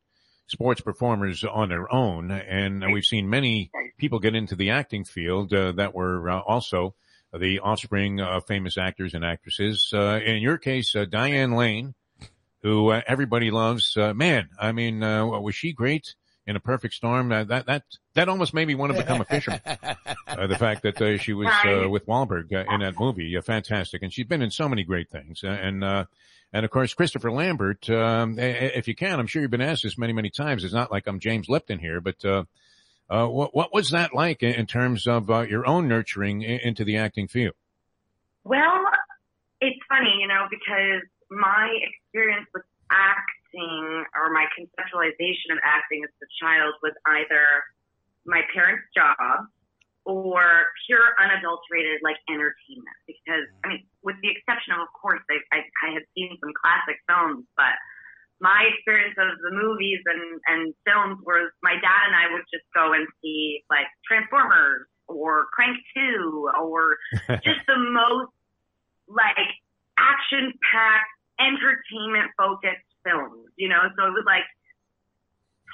sports 0.45 0.79
performers 0.79 1.43
on 1.43 1.69
their 1.69 1.91
own, 1.91 2.29
and 2.29 2.93
we've 2.93 3.03
seen 3.03 3.27
many 3.31 3.71
people 3.97 4.19
get 4.19 4.35
into 4.35 4.55
the 4.55 4.69
acting 4.69 5.03
field 5.05 5.51
uh, 5.55 5.71
that 5.71 5.95
were 5.95 6.29
uh, 6.29 6.39
also 6.41 6.93
the 7.33 7.59
offspring 7.59 8.19
of 8.21 8.45
famous 8.45 8.77
actors 8.77 9.13
and 9.13 9.25
actresses. 9.25 9.91
Uh, 9.93 10.19
in 10.23 10.41
your 10.41 10.57
case, 10.57 10.95
uh, 10.95 11.05
Diane 11.05 11.51
Lane 11.51 11.93
who 12.67 12.89
uh, 12.89 13.01
everybody 13.07 13.51
loves. 13.51 13.95
Uh, 13.95 14.13
man, 14.13 14.49
I 14.59 14.71
mean, 14.71 15.03
uh, 15.03 15.25
was 15.25 15.55
she 15.55 15.73
great 15.73 16.15
in 16.45 16.55
a 16.55 16.59
perfect 16.59 16.93
storm? 16.93 17.31
Uh, 17.31 17.43
that 17.45 17.65
that 17.67 17.83
that 18.13 18.29
almost 18.29 18.53
made 18.53 18.67
me 18.67 18.75
want 18.75 18.93
to 18.93 18.97
become 18.97 19.21
a 19.21 19.25
fisherman. 19.25 19.61
Uh, 20.27 20.45
the 20.45 20.57
fact 20.57 20.83
that 20.83 21.01
uh, 21.01 21.17
she 21.17 21.33
was 21.33 21.47
uh, 21.65 21.89
with 21.89 22.05
Wahlberg 22.05 22.53
uh, 22.53 22.71
in 22.71 22.81
that 22.81 22.93
movie, 22.99 23.35
uh, 23.37 23.41
fantastic, 23.41 24.03
and 24.03 24.13
she's 24.13 24.27
been 24.27 24.43
in 24.43 24.51
so 24.51 24.69
many 24.69 24.83
great 24.83 25.09
things. 25.09 25.41
Uh, 25.43 25.47
and 25.47 25.83
uh, 25.83 26.05
and 26.53 26.63
of 26.63 26.69
course, 26.69 26.93
Christopher 26.93 27.31
Lambert. 27.31 27.89
Um, 27.89 28.37
if 28.37 28.87
you 28.87 28.93
can, 28.93 29.19
I'm 29.19 29.25
sure 29.25 29.41
you've 29.41 29.49
been 29.49 29.61
asked 29.61 29.81
this 29.83 29.97
many 29.97 30.13
many 30.13 30.29
times. 30.29 30.63
It's 30.63 30.73
not 30.73 30.91
like 30.91 31.07
I'm 31.07 31.19
James 31.19 31.49
Lipton 31.49 31.79
here, 31.79 32.01
but. 32.01 32.47
Uh, 33.09 33.25
what, 33.27 33.55
what 33.55 33.73
was 33.73 33.91
that 33.91 34.13
like 34.13 34.43
in, 34.43 34.65
terms 34.65 35.07
of 35.07 35.29
uh, 35.29 35.41
your 35.41 35.65
own 35.65 35.87
nurturing 35.87 36.41
into 36.41 36.83
the 36.83 36.97
acting 36.97 37.27
field? 37.27 37.53
well, 38.43 38.83
it's 39.59 39.79
funny, 39.89 40.23
you 40.23 40.27
know, 40.27 40.47
because 40.49 41.03
my 41.29 41.67
experience 41.83 42.47
with 42.53 42.63
acting 42.91 44.05
or 44.15 44.31
my 44.31 44.45
conceptualization 44.55 45.51
of 45.51 45.59
acting 45.63 46.03
as 46.03 46.11
a 46.23 46.29
child 46.39 46.75
was 46.83 46.93
either 47.07 47.43
my 48.25 48.41
parents' 48.53 48.87
job 48.95 49.47
or 50.07 50.71
pure 50.87 51.11
unadulterated 51.19 51.99
like 52.03 52.15
entertainment. 52.31 52.97
Because 53.07 53.47
I 53.63 53.67
mean, 53.67 53.83
with 54.03 54.15
the 54.23 54.31
exception 54.31 54.71
of, 54.79 54.87
of 54.87 54.91
course, 54.95 55.19
I, 55.27 55.43
I, 55.51 55.59
I 55.83 55.89
had 55.99 56.07
seen 56.15 56.37
some 56.39 56.55
classic 56.55 57.03
films, 57.07 57.43
but 57.59 57.75
my 58.39 58.69
experience 58.69 59.17
of 59.17 59.33
the 59.41 59.53
movies 59.53 59.99
and, 60.05 60.39
and 60.45 60.73
films 60.85 61.17
was 61.25 61.49
my 61.63 61.73
dad 61.73 62.03
and 62.05 62.15
I 62.15 62.31
would 62.33 62.45
just 62.53 62.65
go 62.73 62.93
and 62.93 63.07
see 63.21 63.63
like 63.69 63.89
Transformers 64.05 64.85
or 65.07 65.47
Crank 65.53 65.77
2 65.95 66.51
or 66.61 66.97
just 67.41 67.65
the 67.65 67.77
most 67.77 68.29
like 69.09 69.49
action 69.97 70.53
packed, 70.61 71.09
entertainment 71.41 72.29
focused 72.37 72.85
films, 73.01 73.49
you 73.57 73.69
know? 73.69 73.89
So 73.97 74.05
it 74.05 74.13
was 74.13 74.27
like 74.29 74.45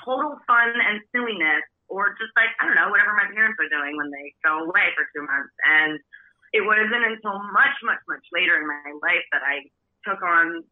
total 0.06 0.40
fun 0.48 0.72
and 0.72 1.04
silliness 1.12 1.68
or 1.92 2.16
just 2.16 2.32
like, 2.40 2.52
I 2.64 2.66
don't 2.66 2.80
know, 2.80 2.88
whatever 2.90 3.12
my 3.12 3.28
parents 3.36 3.60
are 3.60 3.68
doing 3.68 4.00
when 4.00 4.08
they 4.08 4.32
go 4.40 4.64
away 4.64 4.96
for 4.96 5.04
two 5.12 5.28
months. 5.28 5.52
And 5.68 6.00
it 6.56 6.64
wasn't 6.64 7.04
until 7.04 7.44
much, 7.52 7.76
much, 7.84 8.00
much 8.08 8.24
later 8.32 8.56
in 8.56 8.66
my 8.70 8.88
life 9.04 9.26
that 9.36 9.44
I 9.44 9.68
took 10.08 10.22
on 10.24 10.64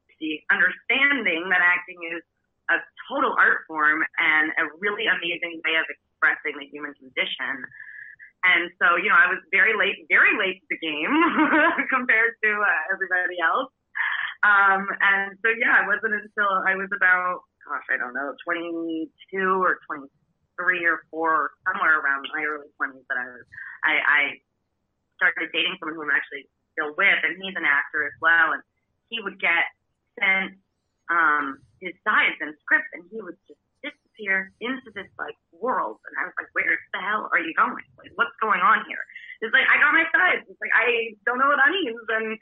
understanding 0.53 1.49
that 1.49 1.61
acting 1.61 1.99
is 2.13 2.21
a 2.69 2.77
total 3.09 3.35
art 3.35 3.67
form 3.67 3.99
and 4.17 4.53
a 4.55 4.65
really 4.79 5.05
amazing 5.09 5.59
way 5.65 5.75
of 5.75 5.85
expressing 5.89 6.55
the 6.61 6.67
human 6.69 6.93
condition. 6.95 7.65
And 8.41 8.73
so, 8.81 8.97
you 8.97 9.09
know, 9.09 9.19
I 9.19 9.29
was 9.29 9.41
very 9.53 9.77
late, 9.77 10.09
very 10.09 10.33
late 10.33 10.61
to 10.65 10.67
the 10.73 10.79
game 10.81 11.13
compared 11.93 12.33
to 12.41 12.49
uh, 12.49 12.81
everybody 12.93 13.37
else. 13.37 13.69
Um, 14.41 14.89
and 14.97 15.37
so, 15.45 15.53
yeah, 15.53 15.85
it 15.85 15.87
wasn't 15.89 16.17
until 16.17 16.49
I 16.65 16.73
was 16.73 16.89
about, 16.89 17.45
gosh, 17.61 17.85
I 17.93 18.01
don't 18.01 18.17
know, 18.17 18.33
22 18.41 19.05
or 19.61 19.77
23 19.85 20.09
or 20.89 21.05
four, 21.13 21.53
somewhere 21.69 22.01
around 22.01 22.25
my 22.33 22.41
early 22.41 22.73
20s 22.81 23.05
that 23.05 23.19
I 23.21 23.27
was, 23.29 23.45
I, 23.85 23.93
I 24.01 24.21
started 25.21 25.53
dating 25.53 25.77
someone 25.77 25.93
who 25.93 26.09
I'm 26.09 26.17
actually 26.17 26.49
still 26.73 26.97
with, 26.97 27.21
and 27.21 27.37
he's 27.37 27.53
an 27.53 27.69
actor 27.69 28.09
as 28.09 28.17
well. 28.17 28.57
And 28.57 28.65
he 29.13 29.21
would 29.21 29.37
get 29.37 29.69
sent 30.19 30.57
um, 31.11 31.59
his 31.79 31.93
sides 32.07 32.39
and 32.39 32.55
scripts, 32.63 32.89
and 32.95 33.03
he 33.11 33.19
would 33.21 33.37
just 33.47 33.59
disappear 33.81 34.53
into 34.61 34.89
this 34.93 35.09
like 35.17 35.35
world. 35.51 35.99
And 36.07 36.13
I 36.21 36.29
was 36.29 36.35
like, 36.37 36.49
where 36.53 36.69
the 36.69 37.01
hell 37.01 37.29
are 37.31 37.41
you 37.41 37.53
going? 37.57 37.85
Like, 37.97 38.13
what's 38.15 38.35
going 38.39 38.61
on 38.61 38.85
here? 38.87 39.01
It's 39.41 39.53
like, 39.53 39.65
I 39.67 39.81
got 39.81 39.91
my 39.91 40.05
sides. 40.13 40.45
It's 40.45 40.61
like, 40.61 40.73
I 40.73 41.17
don't 41.25 41.41
know 41.41 41.49
what 41.49 41.57
that 41.57 41.73
means. 41.73 41.97
And 42.09 42.37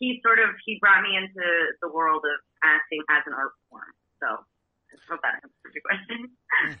he 0.00 0.20
sort 0.24 0.40
of, 0.40 0.56
he 0.64 0.80
brought 0.80 1.04
me 1.04 1.16
into 1.16 1.44
the 1.82 1.90
world 1.92 2.24
of 2.24 2.38
acting 2.64 3.04
as 3.12 3.22
an 3.28 3.34
art 3.36 3.52
form. 3.68 3.92
So 4.22 4.28
I 4.28 4.94
hope 5.12 5.20
that 5.22 5.44
answers 5.44 5.74
your 5.76 5.84
question. 5.84 6.18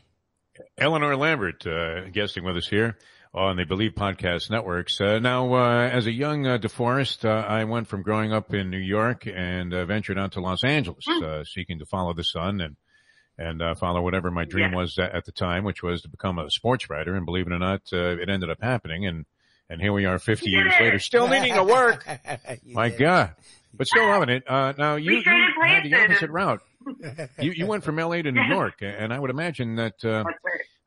Eleanor 0.78 1.14
Lambert, 1.14 1.66
uh, 1.66 2.08
guesting 2.10 2.42
with 2.42 2.56
us 2.56 2.66
here 2.66 2.96
on 3.38 3.56
the 3.56 3.64
Believe 3.64 3.92
Podcast 3.92 4.50
Networks. 4.50 5.00
Uh, 5.00 5.18
now, 5.20 5.54
uh, 5.54 5.88
as 5.88 6.06
a 6.06 6.12
young 6.12 6.46
uh, 6.46 6.58
DeForest, 6.58 7.24
uh, 7.24 7.46
I 7.46 7.64
went 7.64 7.86
from 7.86 8.02
growing 8.02 8.32
up 8.32 8.52
in 8.52 8.68
New 8.70 8.78
York 8.78 9.26
and 9.26 9.72
uh, 9.72 9.84
ventured 9.86 10.18
out 10.18 10.32
to 10.32 10.40
Los 10.40 10.64
Angeles, 10.64 11.06
uh, 11.08 11.44
seeking 11.44 11.78
to 11.78 11.86
follow 11.86 12.12
the 12.12 12.24
sun 12.24 12.60
and 12.60 12.76
and 13.40 13.62
uh, 13.62 13.74
follow 13.76 14.00
whatever 14.02 14.32
my 14.32 14.44
dream 14.44 14.72
Yeah. 14.72 14.76
was 14.78 14.98
at, 14.98 15.14
at 15.14 15.24
the 15.24 15.30
time, 15.30 15.62
which 15.62 15.80
was 15.80 16.02
to 16.02 16.08
become 16.08 16.40
a 16.40 16.50
sports 16.50 16.90
writer. 16.90 17.14
And 17.14 17.24
believe 17.24 17.46
it 17.46 17.52
or 17.52 17.58
not, 17.60 17.82
uh, 17.92 18.16
it 18.20 18.28
ended 18.28 18.50
up 18.50 18.58
happening. 18.60 19.06
And 19.06 19.24
and 19.70 19.80
here 19.80 19.92
we 19.92 20.06
are, 20.06 20.18
50 20.18 20.50
years 20.50 20.72
later, 20.80 20.98
still 20.98 21.28
needing 21.34 21.54
to 21.54 21.62
work. 21.62 22.04
My 22.66 22.88
did. 22.88 22.98
God. 22.98 23.34
But 23.72 23.86
still 23.86 24.06
loving 24.08 24.30
it. 24.30 24.42
Uh, 24.50 24.72
now 24.76 24.96
you, 24.96 25.12
you 25.12 25.22
had 25.22 25.84
the 25.84 25.94
opposite 25.94 26.30
route. 26.30 26.60
You, 27.38 27.52
you 27.52 27.66
went 27.66 27.84
from 27.84 27.96
LA 27.96 28.22
to 28.22 28.32
New 28.32 28.42
York, 28.48 28.76
and 28.80 29.12
I 29.12 29.18
would 29.20 29.30
imagine 29.30 29.76
that, 29.76 30.04
uh. 30.04 30.24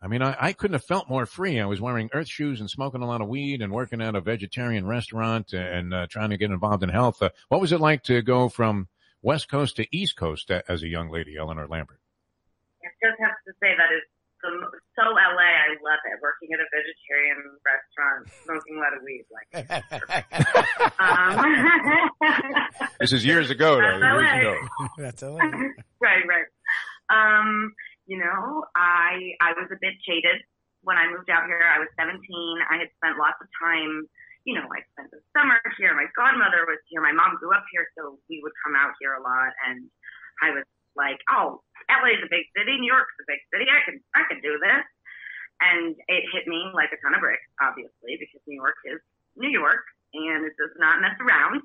I 0.02 0.08
mean, 0.08 0.22
I, 0.24 0.36
I 0.40 0.54
couldn't 0.54 0.74
have 0.74 0.84
felt 0.86 1.08
more 1.10 1.26
free. 1.28 1.60
I 1.60 1.66
was 1.66 1.80
wearing 1.80 2.10
earth 2.14 2.28
shoes 2.28 2.60
and 2.60 2.68
smoking 2.70 3.02
a 3.04 3.08
lot 3.08 3.22
of 3.22 3.28
weed 3.28 3.62
and 3.62 3.72
working 3.72 4.02
at 4.02 4.16
a 4.16 4.22
vegetarian 4.22 4.88
restaurant 4.88 5.54
and 5.54 5.94
uh, 5.94 6.08
trying 6.10 6.32
to 6.32 6.38
get 6.38 6.50
involved 6.50 6.82
in 6.82 6.90
health. 6.90 7.22
Uh, 7.22 7.30
what 7.50 7.62
was 7.62 7.72
it 7.72 7.80
like 7.80 8.02
to 8.04 8.22
go 8.24 8.50
from 8.50 8.88
West 9.22 9.48
Coast 9.50 9.76
to 9.76 9.86
East 9.96 10.16
Coast 10.18 10.50
a- 10.50 10.64
as 10.72 10.82
a 10.82 10.88
young 10.88 11.12
lady, 11.12 11.38
Eleanor 11.38 11.68
Lambert? 11.68 12.00
I 12.84 12.88
just 13.08 13.20
have 13.22 13.36
to 13.46 13.54
say 13.62 13.76
that 13.78 13.94
is 13.96 14.02
the, 14.42 14.50
so 14.96 15.04
LA. 15.04 15.38
I 15.38 15.70
love 15.86 16.00
it. 16.04 16.20
Working 16.20 16.50
at 16.54 16.60
a 16.60 16.66
vegetarian 16.74 17.60
restaurant, 17.64 18.28
smoking 18.44 18.78
a 18.78 18.80
lot 18.80 18.94
of 18.98 19.04
weed. 19.06 19.26
Like, 19.30 19.54
um, 21.00 22.88
This 23.00 23.14
is 23.14 23.24
years 23.26 23.50
ago, 23.52 23.76
though. 23.76 24.00
That's 24.00 24.02
Years 24.02 24.26
LA. 24.34 24.40
ago. 24.40 24.58
That's 24.98 25.24
all. 25.24 25.36
right, 26.02 26.24
right. 26.28 26.46
Um, 27.12 27.74
you 28.12 28.20
know, 28.20 28.68
I 28.76 29.40
I 29.40 29.56
was 29.56 29.72
a 29.72 29.80
bit 29.80 29.96
jaded 30.04 30.44
when 30.84 31.00
I 31.00 31.08
moved 31.08 31.32
out 31.32 31.48
here. 31.48 31.64
I 31.64 31.80
was 31.80 31.88
17. 31.96 32.20
I 32.68 32.84
had 32.84 32.92
spent 33.00 33.16
lots 33.16 33.40
of 33.40 33.48
time. 33.56 34.04
You 34.44 34.60
know, 34.60 34.68
I 34.68 34.84
spent 34.92 35.16
the 35.16 35.24
summer 35.32 35.56
here. 35.80 35.96
My 35.96 36.12
godmother 36.12 36.68
was 36.68 36.84
here. 36.92 37.00
My 37.00 37.16
mom 37.16 37.40
grew 37.40 37.56
up 37.56 37.64
here, 37.72 37.88
so 37.96 38.20
we 38.28 38.44
would 38.44 38.52
come 38.68 38.76
out 38.76 39.00
here 39.00 39.16
a 39.16 39.24
lot. 39.24 39.56
And 39.64 39.88
I 40.44 40.52
was 40.52 40.68
like, 41.00 41.24
oh, 41.32 41.64
LA's 41.88 42.20
a 42.20 42.28
big 42.28 42.52
city. 42.52 42.76
New 42.84 42.92
York's 42.92 43.16
a 43.24 43.32
big 43.32 43.40
city. 43.48 43.72
I 43.72 43.80
can 43.88 43.96
I 44.12 44.28
can 44.28 44.44
do 44.44 44.60
this. 44.60 44.84
And 45.64 45.96
it 46.12 46.28
hit 46.36 46.52
me 46.52 46.68
like 46.76 46.92
a 46.92 47.00
ton 47.00 47.16
of 47.16 47.24
bricks, 47.24 47.48
obviously, 47.64 48.20
because 48.20 48.44
New 48.44 48.60
York 48.60 48.76
is 48.92 49.00
New 49.40 49.56
York, 49.56 49.88
and 50.12 50.44
it 50.44 50.60
does 50.60 50.76
not 50.76 51.00
mess 51.00 51.16
around. 51.24 51.64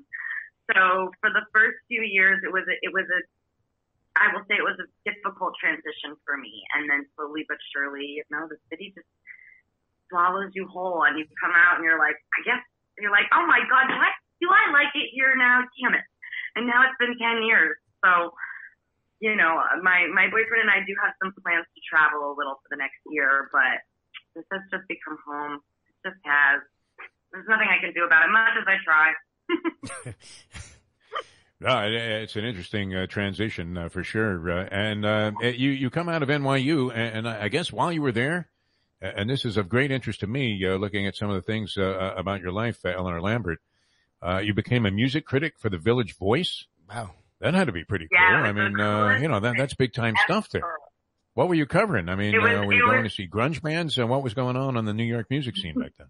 So 0.71 1.11
for 1.19 1.27
the 1.27 1.43
first 1.51 1.83
few 1.91 2.07
years, 2.07 2.39
it 2.39 2.51
was 2.55 2.63
a, 2.71 2.75
it 2.79 2.95
was 2.95 3.07
a 3.11 3.19
I 4.17 4.33
will 4.33 4.45
say 4.49 4.57
it 4.57 4.65
was 4.65 4.77
a 4.81 4.89
difficult 5.05 5.53
transition 5.61 6.17
for 6.25 6.37
me. 6.37 6.63
And 6.75 6.89
then 6.89 7.05
slowly 7.15 7.45
but 7.47 7.57
surely, 7.73 8.21
you 8.21 8.25
know, 8.29 8.49
the 8.49 8.57
city 8.69 8.93
just 8.93 9.07
swallows 10.09 10.51
you 10.55 10.67
whole 10.67 11.03
and 11.03 11.19
you 11.19 11.25
come 11.39 11.53
out 11.53 11.77
and 11.77 11.83
you're 11.83 11.99
like, 11.99 12.17
I 12.37 12.41
guess 12.43 12.61
you're 12.97 13.13
like, 13.13 13.29
oh 13.33 13.45
my 13.45 13.61
God, 13.69 13.87
do 13.87 13.97
I, 13.97 14.11
do 14.41 14.47
I 14.49 14.63
like 14.73 14.93
it 14.95 15.13
here 15.13 15.35
now? 15.37 15.63
Damn 15.77 15.93
it. 15.93 16.05
And 16.55 16.65
now 16.65 16.81
it's 16.87 16.97
been 16.97 17.13
10 17.13 17.45
years. 17.45 17.77
So, 18.01 18.33
you 19.19 19.35
know, 19.35 19.61
my, 19.81 20.09
my 20.09 20.29
boyfriend 20.29 20.69
and 20.69 20.73
I 20.73 20.81
do 20.85 20.93
have 21.01 21.13
some 21.21 21.33
plans 21.41 21.65
to 21.69 21.81
travel 21.85 22.33
a 22.33 22.37
little 22.37 22.57
for 22.61 22.69
the 22.73 22.79
next 22.81 23.01
year, 23.09 23.49
but 23.53 23.81
this 24.33 24.45
has 24.53 24.61
just 24.69 24.85
become 24.89 25.17
home. 25.25 25.61
It 25.89 25.97
just 26.05 26.21
has. 26.25 26.61
There's 27.33 27.49
nothing 27.49 27.67
I 27.67 27.81
can 27.81 27.93
do 27.93 28.05
about 28.05 28.25
it, 28.25 28.31
much 28.31 28.55
as 28.57 28.65
I 28.65 28.77
try. 28.81 29.07
No, 31.59 31.79
it's 31.89 32.35
an 32.35 32.45
interesting 32.45 32.93
uh, 32.95 33.07
transition 33.07 33.77
uh, 33.77 33.89
for 33.89 34.03
sure. 34.03 34.51
Uh, 34.51 34.67
and 34.71 35.05
uh, 35.05 35.31
you 35.41 35.71
you 35.71 35.89
come 35.89 36.07
out 36.07 36.21
of 36.21 36.29
NYU, 36.29 36.91
and, 36.93 37.25
and, 37.25 37.27
I 37.27 37.47
guess 37.47 37.71
while 37.71 37.91
you 37.91 38.03
were 38.03 38.11
there, 38.11 38.47
and 39.01 39.27
this 39.27 39.43
is 39.43 39.57
of 39.57 39.67
great 39.67 39.89
interest 39.89 40.19
to 40.19 40.27
me, 40.27 40.63
uh, 40.65 40.75
looking 40.75 41.07
at 41.07 41.15
some 41.15 41.29
of 41.29 41.35
the 41.35 41.41
things 41.41 41.75
uh, 41.75 42.13
about 42.15 42.41
your 42.41 42.51
life, 42.51 42.85
Eleanor 42.85 43.21
Lambert. 43.21 43.59
you 44.43 44.53
became 44.53 44.85
a 44.85 44.91
music 44.91 45.25
critic 45.25 45.55
for 45.57 45.69
the 45.69 45.79
Village 45.79 46.15
Voice. 46.17 46.65
Wow, 46.87 47.11
that 47.41 47.55
had 47.55 47.65
to 47.65 47.73
be 47.73 47.83
pretty 47.83 48.07
yeah, 48.11 48.37
cool. 48.37 48.45
I 48.45 48.51
mean, 48.51 49.21
you 49.23 49.27
know 49.27 49.39
that 49.39 49.55
that's 49.57 49.73
big 49.73 49.93
time 49.93 50.13
stuff 50.25 50.49
there. 50.49 50.61
What 51.33 51.47
were 51.47 51.55
you 51.55 51.65
covering? 51.65 52.07
I 52.07 52.15
mean, 52.15 52.39
was, 52.39 52.67
were 52.67 52.73
you 52.73 52.85
going 52.85 53.03
was, 53.03 53.11
to 53.11 53.15
see 53.15 53.27
grunge 53.27 53.63
bands, 53.63 53.97
and 53.97 54.09
what 54.09 54.21
was 54.21 54.35
going 54.35 54.57
on 54.57 54.77
on 54.77 54.85
the 54.85 54.93
New 54.93 55.05
York 55.05 55.27
music 55.31 55.57
scene 55.57 55.73
back 55.73 55.93
then? 55.97 56.07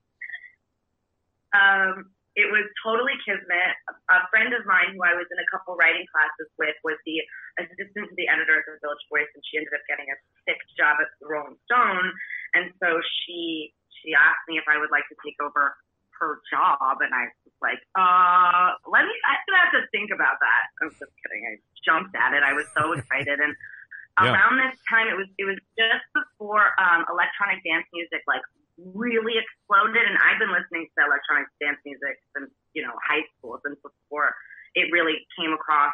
Um, 1.54 2.12
it 2.38 2.46
was 2.54 2.70
totally 2.86 3.18
kismet. 3.26 3.74
A 4.14 4.22
friend 4.30 4.54
of 4.54 4.62
mine 4.70 4.94
who 4.94 5.02
I 5.02 5.18
was 5.18 5.26
in 5.34 5.42
a 5.42 5.48
couple 5.50 5.74
writing 5.74 6.06
classes 6.14 6.46
with 6.62 6.78
was 6.86 7.02
the 7.02 7.18
assistant 7.58 8.14
to 8.14 8.16
the 8.16 8.30
editor 8.30 8.62
of 8.62 8.66
the 8.70 8.78
Village 8.78 9.06
Voice, 9.10 9.32
and 9.34 9.42
she 9.50 9.58
ended 9.58 9.74
up 9.74 9.82
getting 9.90 10.06
a 10.06 10.18
fixed 10.46 10.70
job 10.78 11.02
at 11.02 11.10
the 11.18 11.26
Rolling 11.26 11.58
Stone. 11.66 12.14
And 12.54 12.70
so 12.78 13.02
she 13.02 13.74
she 13.90 14.14
asked 14.14 14.46
me 14.46 14.62
if 14.62 14.70
I 14.70 14.78
would 14.78 14.94
like 14.94 15.10
to 15.10 15.18
take 15.26 15.34
over 15.42 15.74
her 16.22 16.38
job, 16.54 17.02
and 17.02 17.10
I 17.10 17.26
was 17.42 17.58
like, 17.58 17.82
uh, 17.98 18.78
let 18.86 19.10
me. 19.10 19.14
I 19.26 19.42
have 19.58 19.74
to 19.74 19.90
think 19.90 20.14
about 20.14 20.38
that. 20.38 20.64
I'm 20.86 20.94
just 20.94 21.10
kidding. 21.26 21.42
I 21.42 21.58
jumped 21.82 22.14
at 22.14 22.38
it. 22.38 22.46
I 22.46 22.54
was 22.54 22.70
so 22.78 22.94
excited, 22.94 23.42
and 23.42 23.58
yeah. 24.22 24.30
around 24.30 24.62
this 24.62 24.78
time, 24.86 25.10
it 25.10 25.18
was 25.18 25.30
it 25.42 25.50
was 25.50 25.58
just 25.74 26.06
before 26.14 26.70
um, 26.78 27.02
electronic 27.10 27.66
dance 27.66 27.90
music 27.90 28.22
like 28.30 28.46
really 28.78 29.36
exploded. 29.42 30.06
And 30.06 30.18
I've 30.22 30.40
been 30.40 30.54
listening 30.54 30.86
to 30.86 30.98
electronic 31.06 31.50
dance 31.58 31.82
music 31.86 32.22
since 32.38 32.54
you 32.74 32.86
know 32.86 32.94
high 33.02 33.26
school, 33.38 33.58
since 33.66 33.78
before 33.82 34.34
it 34.78 34.94
really 34.94 35.26
came 35.38 35.54
across 35.54 35.94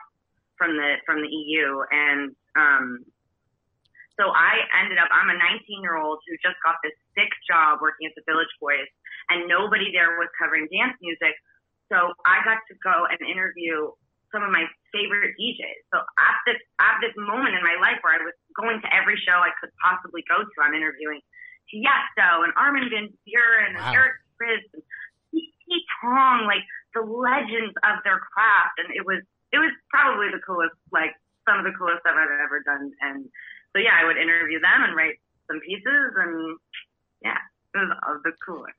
from 0.57 0.75
the 0.75 0.99
from 1.05 1.23
the 1.23 1.31
EU. 1.31 1.83
And 1.91 2.35
um, 2.55 3.05
so 4.19 4.29
I 4.29 4.67
ended 4.83 4.99
up. 5.01 5.09
I'm 5.09 5.31
a 5.31 5.37
19 5.37 5.81
year 5.81 5.97
old 5.97 6.19
who 6.27 6.35
just 6.43 6.59
got 6.61 6.77
this 6.83 6.93
sick 7.17 7.31
job 7.49 7.79
working 7.81 8.05
at 8.05 8.13
the 8.13 8.25
Village 8.29 8.51
Voice, 8.59 8.91
and 9.31 9.47
nobody 9.47 9.89
there 9.89 10.19
was 10.19 10.29
covering 10.37 10.69
dance 10.69 10.99
music. 11.01 11.33
So 11.91 12.13
I 12.25 12.41
got 12.45 12.61
to 12.69 12.75
go 12.83 13.05
and 13.09 13.19
interview 13.25 13.91
some 14.33 14.41
of 14.41 14.49
my 14.49 14.65
favorite 14.89 15.37
DJs. 15.37 15.81
So 15.93 16.01
at 16.17 16.37
this 16.45 16.59
at 16.81 16.97
this 17.01 17.13
moment 17.17 17.53
in 17.53 17.61
my 17.61 17.77
life 17.81 18.01
where 18.01 18.17
I 18.17 18.21
was 18.21 18.37
going 18.57 18.81
to 18.81 18.89
every 18.89 19.17
show 19.21 19.37
I 19.37 19.53
could 19.61 19.73
possibly 19.81 20.25
go 20.25 20.41
to, 20.41 20.55
I'm 20.61 20.73
interviewing 20.73 21.21
Tiesto 21.73 22.45
and 22.45 22.53
Armin 22.53 22.85
van 22.93 23.09
Buuren 23.25 23.73
wow. 23.73 23.81
and 23.81 23.95
Eric 23.97 24.21
Prydz 24.37 24.69
and 24.77 24.83
Pete 25.33 25.87
Tong, 26.01 26.45
like 26.45 26.61
the 26.93 27.01
legends 27.01 27.73
of 27.81 28.05
their 28.05 28.21
craft. 28.21 28.77
And 28.77 28.93
it 28.93 29.01
was, 29.01 29.25
it 29.49 29.57
was 29.57 29.73
probably 29.89 30.29
the 30.29 30.39
coolest, 30.45 30.77
like 30.93 31.17
some 31.49 31.57
of 31.57 31.65
the 31.65 31.73
coolest 31.73 32.05
stuff 32.05 32.13
I've 32.13 32.29
ever 32.29 32.61
done. 32.61 32.93
And 33.01 33.25
so, 33.73 33.81
yeah, 33.81 33.97
I 33.97 34.05
would 34.05 34.21
interview 34.21 34.61
them 34.61 34.85
and 34.85 34.93
write 34.93 35.17
some 35.49 35.59
pieces 35.65 36.13
and 36.13 36.61
yeah, 37.25 37.41
it 37.73 37.77
was 37.81 38.21
the 38.21 38.37
coolest. 38.45 38.77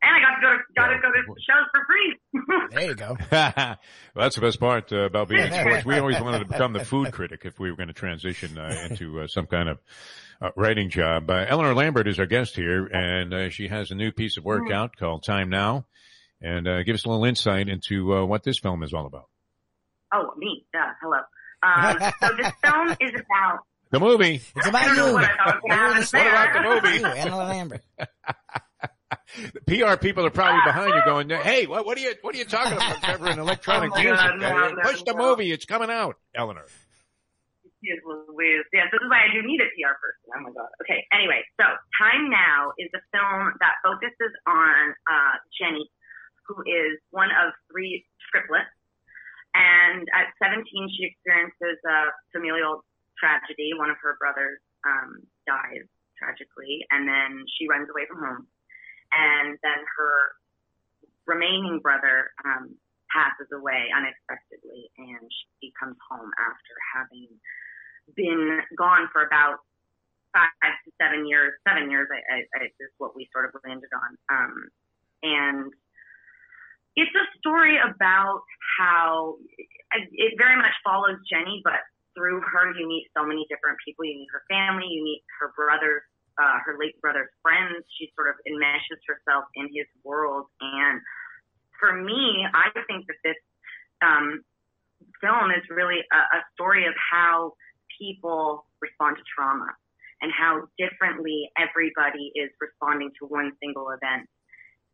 And 0.00 0.14
I 0.14 0.20
got 0.20 0.36
to 0.36 0.40
go 0.40 0.56
to, 0.56 0.62
got 0.76 0.86
to 0.88 0.98
go 1.00 1.12
to 1.12 1.40
shows 1.40 1.66
for 1.72 1.84
free. 1.86 2.68
there 2.70 2.88
you 2.90 2.94
go. 2.94 3.16
well, 3.32 3.76
that's 4.14 4.36
the 4.36 4.40
best 4.40 4.60
part 4.60 4.92
uh, 4.92 5.06
about 5.06 5.28
being 5.28 5.44
in 5.44 5.52
sports. 5.52 5.84
We 5.84 5.98
always 5.98 6.20
wanted 6.20 6.40
to 6.40 6.44
become 6.44 6.72
the 6.72 6.84
food 6.84 7.10
critic 7.12 7.42
if 7.44 7.58
we 7.58 7.70
were 7.70 7.76
going 7.76 7.88
to 7.88 7.94
transition 7.94 8.58
uh, 8.58 8.86
into 8.90 9.20
uh, 9.20 9.26
some 9.26 9.46
kind 9.46 9.68
of 9.68 9.78
uh, 10.40 10.50
writing 10.56 10.88
job. 10.88 11.28
Uh, 11.28 11.44
Eleanor 11.48 11.74
Lambert 11.74 12.06
is 12.06 12.20
our 12.20 12.26
guest 12.26 12.54
here, 12.54 12.86
and 12.86 13.34
uh, 13.34 13.50
she 13.50 13.66
has 13.66 13.90
a 13.90 13.96
new 13.96 14.12
piece 14.12 14.36
of 14.36 14.44
work 14.44 14.70
out 14.70 14.96
called 14.96 15.24
Time 15.24 15.50
Now. 15.50 15.86
And 16.40 16.68
uh, 16.68 16.84
give 16.84 16.94
us 16.94 17.04
a 17.04 17.08
little 17.08 17.24
insight 17.24 17.68
into 17.68 18.14
uh, 18.14 18.24
what 18.24 18.44
this 18.44 18.60
film 18.60 18.84
is 18.84 18.94
all 18.94 19.06
about. 19.06 19.28
Oh, 20.14 20.32
me. 20.36 20.64
Uh, 20.72 20.92
hello. 21.02 21.18
Um, 21.60 22.12
so 22.20 22.36
this 22.36 22.52
film 22.62 22.96
is 23.00 23.20
about 23.20 23.58
the 23.90 23.98
movie. 23.98 24.40
It's 24.54 24.66
about 24.66 24.96
you. 24.96 25.14
What, 25.14 25.30
what 25.62 26.14
about 26.14 26.52
the 26.52 26.62
movie? 26.62 26.98
You, 26.98 27.06
Eleanor 27.06 27.44
Lambert. 27.44 27.82
PR 29.66 29.96
people 29.96 30.24
are 30.24 30.30
probably 30.30 30.60
behind 30.64 30.94
you 30.94 31.02
going, 31.04 31.28
"Hey, 31.44 31.66
what, 31.66 31.84
what 31.84 31.98
are 31.98 32.00
you 32.00 32.14
what 32.22 32.34
are 32.34 32.38
you 32.38 32.44
talking 32.44 32.72
about 32.72 33.02
Trevor 33.02 33.18
covering 33.18 33.38
electronic 33.38 33.92
oh 33.96 34.00
music? 34.00 34.16
God, 34.16 34.40
no, 34.40 34.82
Push 34.82 35.04
no, 35.04 35.12
the 35.12 35.18
movie; 35.18 35.52
it's 35.52 35.64
coming 35.64 35.90
out." 35.90 36.16
Eleanor. 36.34 36.66
Yes, 37.80 38.02
this 38.90 38.98
is 38.98 39.06
why 39.06 39.22
I 39.22 39.30
do 39.30 39.38
need 39.46 39.62
a 39.62 39.70
PR 39.78 39.94
person. 40.02 40.26
Oh 40.34 40.42
my 40.42 40.50
god. 40.50 40.70
Okay. 40.82 41.06
Anyway, 41.14 41.46
so 41.60 41.64
Time 41.94 42.26
Now 42.26 42.74
is 42.74 42.90
a 42.90 43.02
film 43.14 43.54
that 43.62 43.78
focuses 43.86 44.34
on 44.50 44.98
uh, 45.06 45.36
Jenny, 45.54 45.86
who 46.48 46.58
is 46.66 46.98
one 47.14 47.30
of 47.30 47.54
three 47.70 48.02
triplets, 48.34 48.74
and 49.54 50.08
at 50.10 50.34
17 50.42 50.66
she 50.90 51.06
experiences 51.06 51.78
a 51.86 52.10
familial 52.34 52.82
tragedy. 53.14 53.70
One 53.78 53.90
of 53.94 53.98
her 54.02 54.18
brothers 54.18 54.58
um, 54.82 55.22
dies 55.46 55.86
tragically, 56.18 56.82
and 56.90 57.06
then 57.06 57.46
she 57.46 57.70
runs 57.70 57.86
away 57.86 58.10
from 58.10 58.18
home, 58.18 58.42
and 59.12 59.58
then 59.62 59.80
her 59.96 60.14
remaining 61.26 61.80
brother 61.82 62.32
um, 62.44 62.74
passes 63.12 63.48
away 63.52 63.88
unexpectedly, 63.92 64.88
and 64.98 65.24
she 65.60 65.72
comes 65.76 65.96
home 66.08 66.30
after 66.40 66.74
having 66.96 67.28
been 68.16 68.60
gone 68.76 69.08
for 69.12 69.24
about 69.24 69.60
five 70.32 70.76
to 70.84 70.90
seven 71.00 71.28
years. 71.28 71.56
Seven 71.66 71.90
years 71.90 72.08
I, 72.12 72.20
I, 72.28 72.38
I, 72.56 72.64
is 72.68 72.92
what 72.98 73.16
we 73.16 73.28
sort 73.32 73.48
of 73.48 73.56
landed 73.64 73.92
on. 73.92 74.10
Um, 74.28 74.54
and 75.22 75.72
it's 76.96 77.14
a 77.14 77.26
story 77.38 77.78
about 77.78 78.42
how 78.78 79.36
it 79.94 80.34
very 80.36 80.56
much 80.56 80.74
follows 80.84 81.18
Jenny, 81.30 81.62
but 81.64 81.80
through 82.16 82.42
her 82.42 82.74
you 82.74 82.88
meet 82.88 83.08
so 83.16 83.24
many 83.24 83.46
different 83.48 83.78
people. 83.84 84.04
You 84.04 84.26
meet 84.26 84.32
her 84.34 84.44
family, 84.50 84.90
you 84.90 85.04
meet 85.04 85.22
her 85.40 85.52
brothers, 85.54 86.02
uh, 86.38 86.58
her 86.64 86.76
late 86.78 86.98
brother's 87.00 87.30
friends. 87.42 87.84
She 87.98 88.10
sort 88.14 88.28
of 88.30 88.36
enmeshes 88.46 89.02
herself 89.06 89.44
in 89.54 89.66
his 89.74 89.86
world. 90.04 90.46
And 90.60 91.00
for 91.78 91.92
me, 91.92 92.46
I 92.54 92.70
think 92.86 93.06
that 93.06 93.20
this 93.24 93.40
um, 94.02 94.42
film 95.20 95.50
is 95.50 95.62
really 95.70 96.00
a, 96.12 96.20
a 96.38 96.40
story 96.54 96.86
of 96.86 96.94
how 96.96 97.54
people 97.98 98.66
respond 98.80 99.16
to 99.16 99.22
trauma 99.34 99.74
and 100.22 100.32
how 100.32 100.66
differently 100.78 101.50
everybody 101.58 102.30
is 102.34 102.50
responding 102.60 103.10
to 103.18 103.26
one 103.26 103.52
single 103.62 103.90
event. 103.90 104.28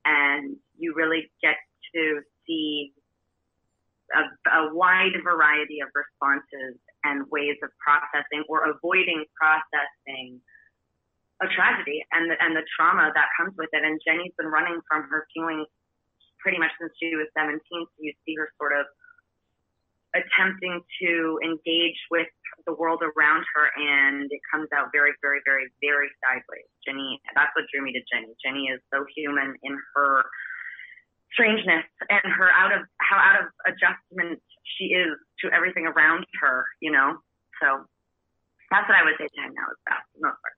And 0.05 0.57
you 0.77 0.95
really 0.95 1.33
get 1.43 1.57
to 1.95 2.21
see 2.47 2.93
a, 4.13 4.21
a 4.53 4.75
wide 4.75 5.17
variety 5.25 5.81
of 5.81 5.89
responses 5.97 6.77
and 7.05 7.25
ways 7.31 7.57
of 7.63 7.71
processing 7.81 8.45
or 8.49 8.69
avoiding 8.69 9.25
processing 9.33 10.41
a 11.45 11.53
tragedy 11.53 12.01
and 12.13 12.33
the, 12.33 12.37
and 12.41 12.57
the 12.57 12.65
trauma 12.73 13.13
that 13.13 13.29
comes 13.37 13.53
with 13.61 13.69
it. 13.73 13.85
And 13.85 14.01
Jenny's 14.01 14.33
been 14.41 14.49
running 14.49 14.81
from 14.89 15.05
her 15.13 15.29
feelings 15.37 15.69
pretty 16.41 16.59
much 16.59 16.73
since 16.81 16.93
she 17.01 17.13
was 17.17 17.29
17. 17.37 17.61
So 17.61 17.99
you 18.01 18.13
see 18.25 18.35
her 18.37 18.49
sort 18.57 18.73
of 18.73 18.89
attempting 20.15 20.81
to 21.03 21.39
engage 21.43 21.99
with 22.11 22.31
the 22.67 22.73
world 22.73 23.03
around 23.03 23.43
her 23.53 23.67
and 23.75 24.31
it 24.31 24.41
comes 24.47 24.71
out 24.71 24.89
very, 24.95 25.13
very, 25.21 25.43
very, 25.45 25.67
very 25.83 26.09
sideways. 26.23 26.71
Jenny, 26.87 27.21
that's 27.35 27.51
what 27.59 27.67
drew 27.69 27.83
me 27.83 27.93
to 27.93 28.03
Jenny. 28.07 28.31
Jenny 28.39 28.71
is 28.71 28.81
so 28.95 29.05
human 29.11 29.59
in 29.67 29.75
her 29.95 30.23
strangeness 31.35 31.83
and 32.09 32.31
her 32.31 32.49
out 32.55 32.71
of, 32.71 32.87
how 33.03 33.19
out 33.19 33.43
of 33.43 33.51
adjustment 33.67 34.39
she 34.79 34.95
is 34.95 35.19
to 35.43 35.51
everything 35.51 35.85
around 35.85 36.25
her, 36.41 36.65
you 36.79 36.95
know? 36.95 37.19
So 37.61 37.83
that's 38.71 38.87
what 38.87 38.97
I 38.97 39.03
would 39.03 39.19
say 39.19 39.27
time 39.35 39.51
now 39.51 39.67
is 39.67 39.79
about, 39.83 40.07
most 40.23 40.39
part. 40.39 40.55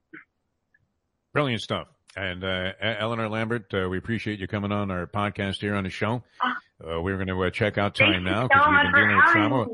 Brilliant 1.37 1.61
stuff. 1.61 1.87
And 2.15 2.43
uh, 2.43 2.71
Eleanor 2.81 3.29
Lambert, 3.29 3.71
uh, 3.71 3.87
we 3.87 3.99
appreciate 3.99 4.39
you 4.39 4.47
coming 4.47 4.71
on 4.71 4.89
our 4.89 5.05
podcast 5.05 5.61
here 5.61 5.75
on 5.75 5.83
the 5.83 5.91
show. 5.91 6.23
Ah. 6.41 6.57
Uh, 6.83 6.99
we're 6.99 7.13
going 7.13 7.27
to 7.27 7.43
uh, 7.43 7.51
check 7.51 7.77
out 7.77 7.93
time 7.93 8.23
now 8.23 8.47
because 8.47 8.67
we've 8.67 8.91
been 8.91 9.01
dealing 9.03 9.15
with 9.17 9.25
trauma. 9.27 9.65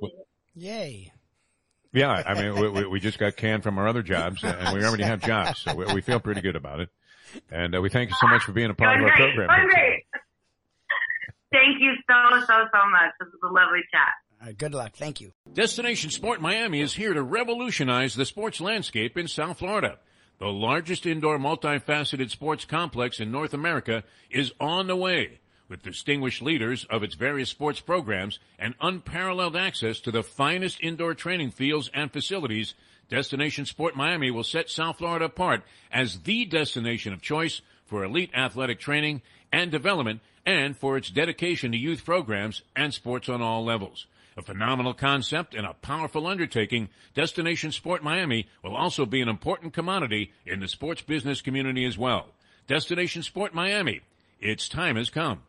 Yay. 0.55 1.13
Yeah, 1.93 2.21
I 2.25 2.33
mean, 2.41 2.73
we, 2.73 2.85
we, 2.85 2.99
just 2.99 3.17
got 3.17 3.37
canned 3.37 3.63
from 3.63 3.77
our 3.77 3.87
other 3.87 4.03
jobs, 4.03 4.43
and 4.43 4.77
we 4.77 4.83
already 4.85 5.03
have 5.03 5.21
jobs, 5.21 5.61
so 5.61 5.73
we, 5.73 5.85
we 5.93 6.01
feel 6.01 6.19
pretty 6.19 6.41
good 6.41 6.57
about 6.57 6.81
it. 6.81 6.89
And 7.49 7.73
uh, 7.73 7.79
we 7.79 7.87
thank 7.87 8.09
you 8.09 8.17
so 8.19 8.27
much 8.27 8.43
for 8.43 8.51
being 8.51 8.69
a 8.69 8.73
part 8.73 8.99
of 8.99 9.05
our 9.05 9.15
great, 9.15 9.33
program. 9.33 9.49
Thank 11.49 11.79
you 11.79 11.93
so, 12.09 12.39
so, 12.41 12.53
so 12.73 12.89
much. 12.89 13.13
This 13.21 13.29
was 13.31 13.39
a 13.41 13.53
lovely 13.53 13.83
chat. 13.89 14.57
good 14.57 14.73
luck. 14.73 14.97
Thank 14.97 15.21
you. 15.21 15.31
Destination 15.53 16.09
Sport 16.09 16.41
Miami 16.41 16.81
is 16.81 16.93
here 16.93 17.13
to 17.13 17.23
revolutionize 17.23 18.15
the 18.15 18.25
sports 18.25 18.59
landscape 18.59 19.17
in 19.17 19.29
South 19.29 19.59
Florida. 19.59 19.99
The 20.43 20.51
largest 20.51 21.05
indoor 21.05 21.39
multifaceted 21.39 22.29
sports 22.29 22.65
complex 22.65 23.21
in 23.21 23.31
North 23.31 23.53
America 23.53 24.03
is 24.29 24.51
on 24.59 24.87
the 24.87 24.95
way 24.97 25.39
with 25.69 25.83
distinguished 25.83 26.41
leaders 26.41 26.83
of 26.89 27.01
its 27.01 27.15
various 27.15 27.49
sports 27.49 27.79
programs 27.79 28.39
and 28.59 28.75
unparalleled 28.81 29.55
access 29.55 30.01
to 30.01 30.11
the 30.11 30.21
finest 30.21 30.79
indoor 30.81 31.13
training 31.13 31.51
fields 31.51 31.89
and 31.93 32.11
facilities. 32.11 32.73
Destination 33.07 33.65
Sport 33.65 33.95
Miami 33.95 34.31
will 34.31 34.43
set 34.43 34.69
South 34.69 34.97
Florida 34.97 35.23
apart 35.23 35.63
as 35.93 36.19
the 36.23 36.43
destination 36.43 37.13
of 37.13 37.21
choice 37.21 37.61
for 37.85 38.03
elite 38.03 38.31
athletic 38.35 38.81
training 38.81 39.21
and 39.53 39.71
development 39.71 40.19
and 40.45 40.75
for 40.75 40.97
its 40.97 41.09
dedication 41.09 41.71
to 41.71 41.77
youth 41.77 42.03
programs 42.03 42.63
and 42.75 42.93
sports 42.93 43.29
on 43.29 43.41
all 43.41 43.63
levels. 43.63 44.07
A 44.35 44.41
phenomenal 44.41 44.93
concept 44.93 45.53
and 45.53 45.65
a 45.65 45.73
powerful 45.73 46.25
undertaking, 46.25 46.89
Destination 47.13 47.71
Sport 47.71 48.03
Miami 48.03 48.47
will 48.63 48.75
also 48.75 49.05
be 49.05 49.21
an 49.21 49.29
important 49.29 49.73
commodity 49.73 50.31
in 50.45 50.59
the 50.59 50.67
sports 50.67 51.01
business 51.01 51.41
community 51.41 51.85
as 51.85 51.97
well. 51.97 52.29
Destination 52.67 53.21
Sport 53.21 53.53
Miami, 53.53 54.01
its 54.39 54.67
time 54.67 54.95
has 54.95 55.09
come. 55.09 55.43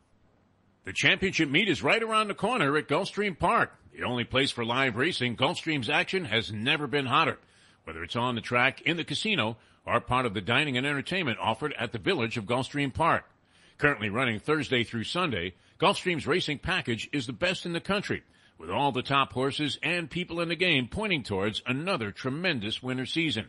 The 0.85 0.92
championship 0.92 1.49
meet 1.49 1.68
is 1.68 1.83
right 1.83 2.03
around 2.03 2.29
the 2.29 2.35
corner 2.35 2.77
at 2.77 2.88
Gulfstream 2.88 3.38
Park. 3.38 3.73
The 3.97 4.05
only 4.05 4.25
place 4.25 4.51
for 4.51 4.64
live 4.64 4.97
racing, 4.97 5.37
Gulfstream's 5.37 5.88
action 5.88 6.27
has 6.27 6.53
never 6.53 6.87
been 6.87 7.07
hotter. 7.07 7.38
Whether 7.85 8.03
it's 8.03 8.16
on 8.16 8.35
the 8.35 8.42
track, 8.42 8.83
in 8.83 8.99
the 8.99 9.05
casino, 9.05 9.57
or 9.87 10.01
part 10.01 10.27
of 10.27 10.35
the 10.35 10.40
dining 10.40 10.77
and 10.77 10.87
entertainment 10.87 11.38
offered 11.40 11.75
at 11.79 11.92
the 11.92 11.99
village 11.99 12.37
of 12.37 12.44
Gulfstream 12.44 12.92
Park. 12.92 13.25
Currently 13.79 14.11
running 14.11 14.40
Thursday 14.40 14.85
through 14.85 15.05
Sunday, 15.05 15.55
Gulfstream's 15.79 16.27
racing 16.27 16.59
package 16.59 17.09
is 17.12 17.27
the 17.27 17.33
best 17.33 17.66
in 17.66 17.73
the 17.73 17.81
country, 17.81 18.23
with 18.64 18.74
all 18.74 18.92
the 18.92 19.03
top 19.03 19.35
horses 19.35 19.79
and 19.83 20.09
people 20.11 20.40
in 20.40 20.48
the 20.48 20.57
game 20.57 20.88
pointing 20.88 21.22
towards 21.22 21.62
another 21.66 22.11
tremendous 22.11 22.83
winter 22.83 23.05
season. 23.05 23.48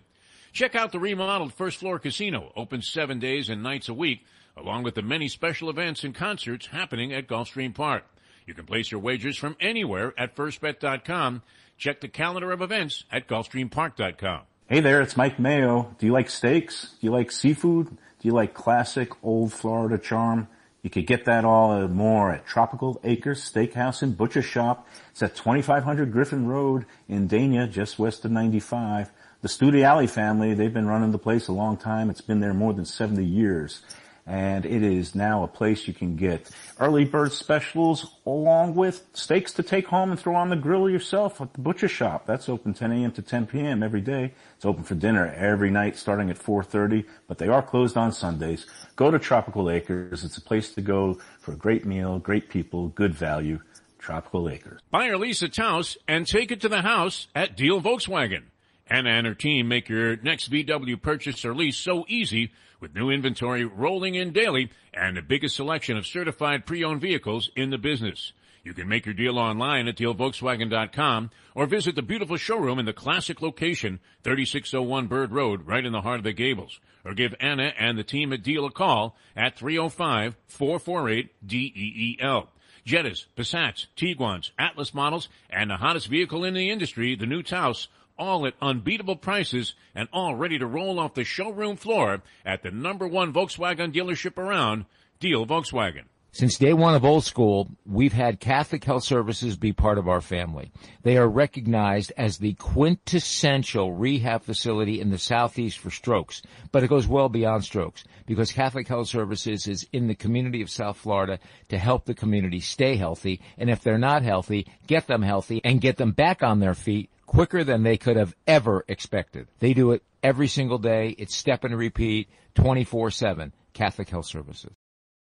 Check 0.51 0.75
out 0.75 0.91
the 0.91 0.99
remodeled 0.99 1.53
first 1.53 1.77
floor 1.77 1.99
casino, 1.99 2.51
open 2.57 2.81
seven 2.81 3.17
days 3.17 3.47
and 3.47 3.63
nights 3.63 3.87
a 3.87 3.93
week, 3.93 4.25
along 4.57 4.83
with 4.83 4.95
the 4.95 5.01
many 5.01 5.29
special 5.29 5.69
events 5.69 6.03
and 6.03 6.13
concerts 6.13 6.67
happening 6.67 7.13
at 7.13 7.27
Gulfstream 7.29 7.73
Park. 7.73 8.03
You 8.45 8.53
can 8.53 8.65
place 8.65 8.91
your 8.91 8.99
wagers 8.99 9.37
from 9.37 9.55
anywhere 9.61 10.13
at 10.17 10.35
firstbet.com. 10.35 11.43
Check 11.77 12.01
the 12.01 12.09
calendar 12.09 12.51
of 12.51 12.61
events 12.61 13.05
at 13.09 13.25
gulfstreampark.com. 13.29 14.41
Hey 14.67 14.81
there, 14.81 15.01
it's 15.01 15.15
Mike 15.15 15.39
Mayo. 15.39 15.95
Do 15.97 16.07
you 16.07 16.11
like 16.11 16.29
steaks? 16.29 16.95
Do 16.99 17.07
you 17.07 17.11
like 17.11 17.31
seafood? 17.31 17.87
Do 17.87 18.27
you 18.27 18.33
like 18.33 18.53
classic 18.53 19.11
old 19.23 19.53
Florida 19.53 19.97
charm? 19.97 20.49
You 20.85 20.91
could 20.91 21.07
get 21.07 21.25
that 21.25 21.45
all 21.45 21.71
and 21.71 21.95
more 21.95 22.31
at 22.31 22.45
Tropical 22.45 23.01
Acres 23.03 23.41
Steakhouse 23.41 24.03
and 24.03 24.15
Butcher 24.15 24.43
Shop. 24.43 24.87
It's 25.09 25.23
at 25.23 25.35
2500 25.35 26.11
Griffin 26.11 26.45
Road 26.45 26.85
in 27.09 27.27
Dania, 27.27 27.67
just 27.67 27.97
west 27.97 28.23
of 28.23 28.29
95. 28.29 29.09
The 29.41 29.47
Studiali 29.47 30.07
family, 30.07 30.53
they've 30.53 30.71
been 30.71 30.85
running 30.85 31.09
the 31.09 31.17
place 31.17 31.47
a 31.47 31.53
long 31.53 31.75
time. 31.75 32.11
It's 32.11 32.21
been 32.21 32.39
there 32.39 32.53
more 32.53 32.71
than 32.71 32.85
70 32.85 33.25
years 33.25 33.81
and 34.27 34.65
it 34.65 34.81
is 34.81 35.13
now 35.13 35.43
a 35.43 35.47
place 35.47 35.87
you 35.87 35.93
can 35.93 36.15
get 36.15 36.49
early 36.79 37.05
bird 37.05 37.31
specials 37.31 38.15
along 38.25 38.73
with 38.73 39.05
steaks 39.13 39.53
to 39.53 39.63
take 39.63 39.87
home 39.87 40.11
and 40.11 40.19
throw 40.19 40.35
on 40.35 40.49
the 40.49 40.55
grill 40.55 40.89
yourself 40.89 41.39
at 41.41 41.53
the 41.53 41.61
butcher 41.61 41.87
shop. 41.87 42.25
That's 42.25 42.49
open 42.49 42.73
10 42.73 42.91
a.m. 42.91 43.11
to 43.11 43.21
10 43.21 43.45
p.m. 43.45 43.83
every 43.83 44.01
day. 44.01 44.33
It's 44.55 44.65
open 44.65 44.83
for 44.83 44.95
dinner 44.95 45.31
every 45.37 45.69
night 45.69 45.95
starting 45.95 46.29
at 46.31 46.39
4.30, 46.39 47.05
but 47.27 47.37
they 47.37 47.47
are 47.47 47.61
closed 47.61 47.97
on 47.97 48.11
Sundays. 48.11 48.65
Go 48.95 49.11
to 49.11 49.19
Tropical 49.19 49.69
Acres. 49.69 50.23
It's 50.23 50.37
a 50.37 50.41
place 50.41 50.73
to 50.73 50.81
go 50.81 51.19
for 51.39 51.53
a 51.53 51.57
great 51.57 51.85
meal, 51.85 52.17
great 52.17 52.49
people, 52.49 52.89
good 52.89 53.13
value. 53.13 53.59
Tropical 53.99 54.49
Acres. 54.49 54.79
Buy 54.91 55.07
or 55.07 55.17
lease 55.17 55.41
a 55.41 55.49
Taos 55.49 55.97
and 56.07 56.27
take 56.27 56.51
it 56.51 56.61
to 56.61 56.69
the 56.69 56.83
house 56.83 57.27
at 57.33 57.57
Deal 57.57 57.81
Volkswagen. 57.81 58.43
Anna 58.87 59.09
and 59.09 59.25
her 59.25 59.33
team 59.33 59.67
make 59.67 59.89
your 59.89 60.15
next 60.17 60.51
VW 60.51 61.01
purchase 61.01 61.43
or 61.43 61.55
lease 61.55 61.77
so 61.77 62.05
easy 62.07 62.51
with 62.85 62.93
new 62.93 63.09
inventory 63.09 63.65
rolling 63.65 64.13
in 64.13 64.31
daily 64.31 64.69
and 64.93 65.17
the 65.17 65.21
biggest 65.23 65.55
selection 65.55 65.97
of 65.97 66.05
certified 66.05 66.67
pre-owned 66.67 67.01
vehicles 67.01 67.49
in 67.55 67.71
the 67.71 67.79
business. 67.79 68.31
You 68.63 68.75
can 68.75 68.87
make 68.87 69.07
your 69.07 69.15
deal 69.15 69.39
online 69.39 69.87
at 69.87 69.97
dealvolkswagen.com 69.97 71.31
or 71.55 71.65
visit 71.65 71.95
the 71.95 72.03
beautiful 72.03 72.37
showroom 72.37 72.77
in 72.77 72.85
the 72.85 72.93
classic 72.93 73.41
location, 73.41 73.99
3601 74.23 75.07
Bird 75.07 75.31
Road, 75.31 75.65
right 75.65 75.83
in 75.83 75.93
the 75.93 76.01
heart 76.01 76.19
of 76.19 76.25
the 76.25 76.31
Gables. 76.31 76.79
Or 77.03 77.15
give 77.15 77.33
Anna 77.39 77.73
and 77.75 77.97
the 77.97 78.03
team 78.03 78.31
at 78.31 78.43
Deal 78.43 78.65
a 78.65 78.71
call 78.71 79.17
at 79.35 79.57
305-448-DEEL. 79.57 82.49
Jettas, 82.85 83.25
Passats, 83.35 83.87
Tiguan's, 83.95 84.51
Atlas 84.59 84.93
models, 84.93 85.27
and 85.49 85.71
the 85.71 85.77
hottest 85.77 86.05
vehicle 86.05 86.43
in 86.43 86.53
the 86.53 86.69
industry, 86.69 87.15
the 87.15 87.25
new 87.25 87.41
Taos, 87.41 87.87
all 88.17 88.45
at 88.45 88.53
unbeatable 88.61 89.15
prices 89.15 89.75
and 89.93 90.07
all 90.13 90.35
ready 90.35 90.57
to 90.59 90.65
roll 90.65 90.99
off 90.99 91.13
the 91.13 91.23
showroom 91.23 91.75
floor 91.75 92.21
at 92.45 92.63
the 92.63 92.71
number 92.71 93.07
one 93.07 93.33
Volkswagen 93.33 93.93
dealership 93.93 94.37
around, 94.37 94.85
Deal 95.19 95.45
Volkswagen. 95.45 96.05
Since 96.35 96.57
day 96.57 96.73
one 96.73 96.95
of 96.95 97.05
old 97.05 97.23
school, 97.23 97.69
we've 97.85 98.11
had 98.11 98.41
Catholic 98.41 98.83
Health 98.83 99.05
Services 99.05 99.55
be 99.55 99.71
part 99.71 99.97
of 99.97 100.09
our 100.09 100.19
family. 100.19 100.69
They 101.01 101.15
are 101.15 101.29
recognized 101.29 102.11
as 102.17 102.37
the 102.37 102.55
quintessential 102.55 103.93
rehab 103.93 104.43
facility 104.43 104.99
in 104.99 105.11
the 105.11 105.17
southeast 105.17 105.79
for 105.79 105.91
strokes, 105.91 106.41
but 106.73 106.83
it 106.83 106.89
goes 106.89 107.07
well 107.07 107.29
beyond 107.29 107.63
strokes 107.63 108.03
because 108.25 108.51
Catholic 108.51 108.85
Health 108.85 109.07
Services 109.07 109.65
is 109.65 109.87
in 109.93 110.07
the 110.07 110.13
community 110.13 110.61
of 110.61 110.69
South 110.69 110.97
Florida 110.97 111.39
to 111.69 111.77
help 111.77 112.03
the 112.03 112.13
community 112.13 112.59
stay 112.59 112.97
healthy. 112.97 113.39
And 113.57 113.69
if 113.69 113.81
they're 113.81 113.97
not 113.97 114.21
healthy, 114.21 114.67
get 114.87 115.07
them 115.07 115.21
healthy 115.21 115.61
and 115.63 115.79
get 115.79 115.95
them 115.95 116.11
back 116.11 116.43
on 116.43 116.59
their 116.59 116.75
feet 116.75 117.09
quicker 117.25 117.63
than 117.63 117.83
they 117.83 117.97
could 117.97 118.17
have 118.17 118.35
ever 118.47 118.85
expected. 118.87 119.47
They 119.59 119.73
do 119.73 119.91
it 119.91 120.03
every 120.23 120.47
single 120.47 120.77
day. 120.77 121.15
It's 121.17 121.35
step 121.35 121.63
and 121.63 121.77
repeat 121.77 122.29
24-7. 122.55 123.51
Catholic 123.73 124.09
Health 124.09 124.25
Services. 124.25 124.71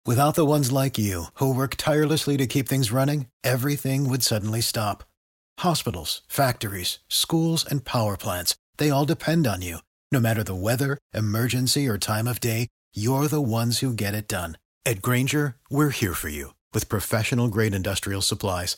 Without 0.05 0.35
the 0.35 0.45
ones 0.45 0.69
like 0.69 0.97
you, 0.97 1.27
who 1.35 1.55
work 1.55 1.75
tirelessly 1.77 2.35
to 2.35 2.45
keep 2.45 2.67
things 2.67 2.91
running, 2.91 3.27
everything 3.43 4.09
would 4.09 4.21
suddenly 4.21 4.59
stop. 4.59 5.05
Hospitals, 5.59 6.21
factories, 6.27 6.99
schools, 7.07 7.65
and 7.65 7.85
power 7.85 8.17
plants, 8.17 8.55
they 8.77 8.89
all 8.89 9.05
depend 9.05 9.47
on 9.47 9.61
you. 9.61 9.77
No 10.11 10.19
matter 10.19 10.43
the 10.43 10.53
weather, 10.53 10.97
emergency, 11.13 11.87
or 11.87 11.97
time 11.97 12.27
of 12.27 12.41
day, 12.41 12.67
you're 12.93 13.29
the 13.29 13.41
ones 13.41 13.79
who 13.79 13.93
get 13.93 14.13
it 14.13 14.27
done. 14.27 14.57
At 14.85 15.01
Grainger, 15.01 15.55
we're 15.71 15.89
here 15.89 16.13
for 16.13 16.29
you 16.29 16.53
with 16.73 16.89
professional 16.89 17.47
grade 17.47 17.73
industrial 17.73 18.21
supplies. 18.21 18.77